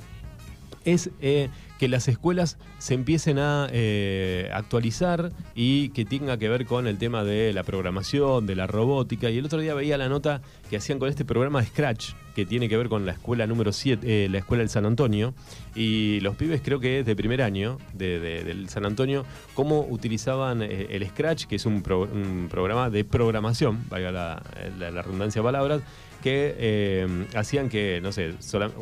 es 0.85 1.09
eh, 1.21 1.49
que 1.77 1.87
las 1.87 2.07
escuelas 2.07 2.57
se 2.77 2.93
empiecen 2.93 3.39
a 3.39 3.67
eh, 3.71 4.49
actualizar 4.53 5.31
y 5.55 5.89
que 5.89 6.05
tenga 6.05 6.37
que 6.37 6.49
ver 6.49 6.65
con 6.65 6.87
el 6.87 6.97
tema 6.97 7.23
de 7.23 7.53
la 7.53 7.63
programación, 7.63 8.45
de 8.45 8.55
la 8.55 8.67
robótica. 8.67 9.29
Y 9.29 9.37
el 9.37 9.45
otro 9.45 9.59
día 9.59 9.73
veía 9.73 9.97
la 9.97 10.09
nota 10.09 10.41
que 10.69 10.77
hacían 10.77 10.99
con 10.99 11.09
este 11.09 11.25
programa 11.25 11.61
de 11.61 11.67
Scratch, 11.67 12.11
que 12.35 12.45
tiene 12.45 12.67
que 12.67 12.77
ver 12.77 12.89
con 12.89 13.05
la 13.05 13.13
escuela 13.13 13.47
número 13.47 13.71
7, 13.71 14.25
eh, 14.25 14.29
la 14.29 14.39
escuela 14.39 14.61
del 14.61 14.69
San 14.69 14.85
Antonio. 14.85 15.33
Y 15.75 16.19
los 16.21 16.35
pibes 16.35 16.61
creo 16.61 16.79
que 16.79 17.03
de 17.03 17.15
primer 17.15 17.41
año 17.41 17.77
del 17.93 18.67
San 18.69 18.85
Antonio, 18.85 19.25
cómo 19.53 19.85
utilizaban 19.89 20.61
el 20.61 21.07
Scratch, 21.07 21.45
que 21.45 21.55
es 21.55 21.65
un, 21.65 21.81
programa 21.81 22.89
de 22.89 23.05
programación, 23.05 23.79
valga 23.89 24.11
la, 24.11 24.43
la 24.77 25.01
redundancia 25.01 25.41
de 25.41 25.43
palabras, 25.43 25.81
que 26.21 26.55
eh, 26.57 27.25
hacían 27.35 27.69
que, 27.69 27.99
no 28.01 28.11
sé, 28.11 28.33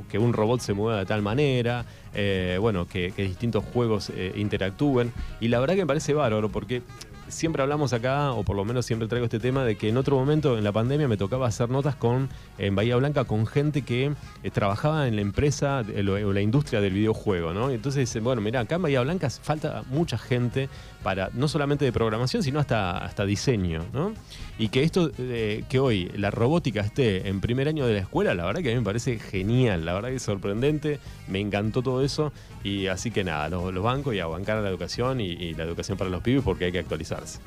que 0.09 0.19
un 0.19 0.33
robot 0.33 0.61
se 0.61 0.73
mueva 0.73 0.99
de 0.99 1.05
tal 1.05 1.21
manera, 1.21 1.85
eh, 2.13 2.57
bueno, 2.59 2.87
que, 2.87 3.11
distintos 3.15 3.63
juegos 3.73 4.11
eh, 4.15 4.33
interactúen. 4.35 5.13
Y 5.39 5.49
la 5.49 5.59
verdad 5.59 5.75
que 5.75 5.81
me 5.81 5.87
parece 5.87 6.13
bárbaro 6.13 6.49
porque 6.49 6.81
siempre 7.27 7.61
hablamos 7.61 7.93
acá, 7.93 8.31
o 8.31 8.43
por 8.43 8.55
lo 8.55 8.65
menos 8.65 8.85
siempre 8.85 9.07
traigo 9.07 9.25
este 9.25 9.39
tema, 9.39 9.63
de 9.65 9.75
que 9.75 9.89
en 9.89 9.97
otro 9.97 10.17
momento 10.17 10.57
en 10.57 10.63
la 10.63 10.71
pandemia 10.71 11.07
me 11.07 11.17
tocaba 11.17 11.47
hacer 11.47 11.69
notas 11.69 11.95
con 11.95 12.29
en 12.57 12.75
Bahía 12.75 12.95
Blanca 12.95 13.25
con 13.25 13.45
gente 13.45 13.81
que 13.81 14.13
eh, 14.43 14.51
trabajaba 14.51 15.07
en 15.07 15.15
la 15.15 15.21
empresa 15.21 15.83
o 16.25 16.33
la 16.33 16.41
industria 16.41 16.81
del 16.81 16.93
videojuego. 16.93 17.71
Y 17.71 17.75
entonces, 17.75 18.21
bueno, 18.21 18.41
mira, 18.41 18.61
acá 18.61 18.75
en 18.75 18.81
Bahía 18.81 19.01
Blanca 19.01 19.29
falta 19.29 19.83
mucha 19.89 20.17
gente 20.17 20.69
para, 21.07 21.29
no 21.31 21.47
solamente 21.47 21.85
de 21.85 21.93
programación, 21.93 22.43
sino 22.43 22.59
hasta, 22.59 22.97
hasta 22.97 23.25
diseño, 23.25 23.85
¿no? 23.93 24.13
Y 24.59 24.67
que 24.67 24.83
esto, 24.83 25.09
eh, 25.17 25.63
que 25.69 25.79
hoy 25.79 26.11
la 26.17 26.31
robótica 26.31 26.81
esté 26.81 27.29
en 27.29 27.39
primer 27.39 27.69
año 27.69 27.85
de 27.85 27.93
la 27.93 27.99
escuela, 28.01 28.33
la 28.33 28.43
verdad 28.43 28.61
que 28.61 28.71
a 28.71 28.73
mí 28.73 28.79
me 28.79 28.83
parece 28.83 29.17
genial, 29.17 29.85
la 29.85 29.93
verdad 29.93 30.09
que 30.09 30.15
es 30.15 30.23
sorprendente, 30.23 30.99
me 31.29 31.39
encantó 31.39 31.81
todo 31.81 32.03
eso, 32.03 32.33
y 32.61 32.87
así 32.87 33.09
que 33.09 33.23
nada, 33.23 33.47
los, 33.47 33.81
bancos 33.81 34.15
y 34.15 34.19
a 34.19 34.27
bancar 34.27 34.61
la 34.61 34.67
educación 34.67 35.21
y, 35.21 35.27
y 35.27 35.53
la 35.53 35.63
educación 35.63 35.97
para 35.97 36.09
los 36.09 36.21
pibes 36.21 36.43
porque 36.43 36.65
hay 36.65 36.73
que 36.73 36.79
actualizarse. 36.79 37.39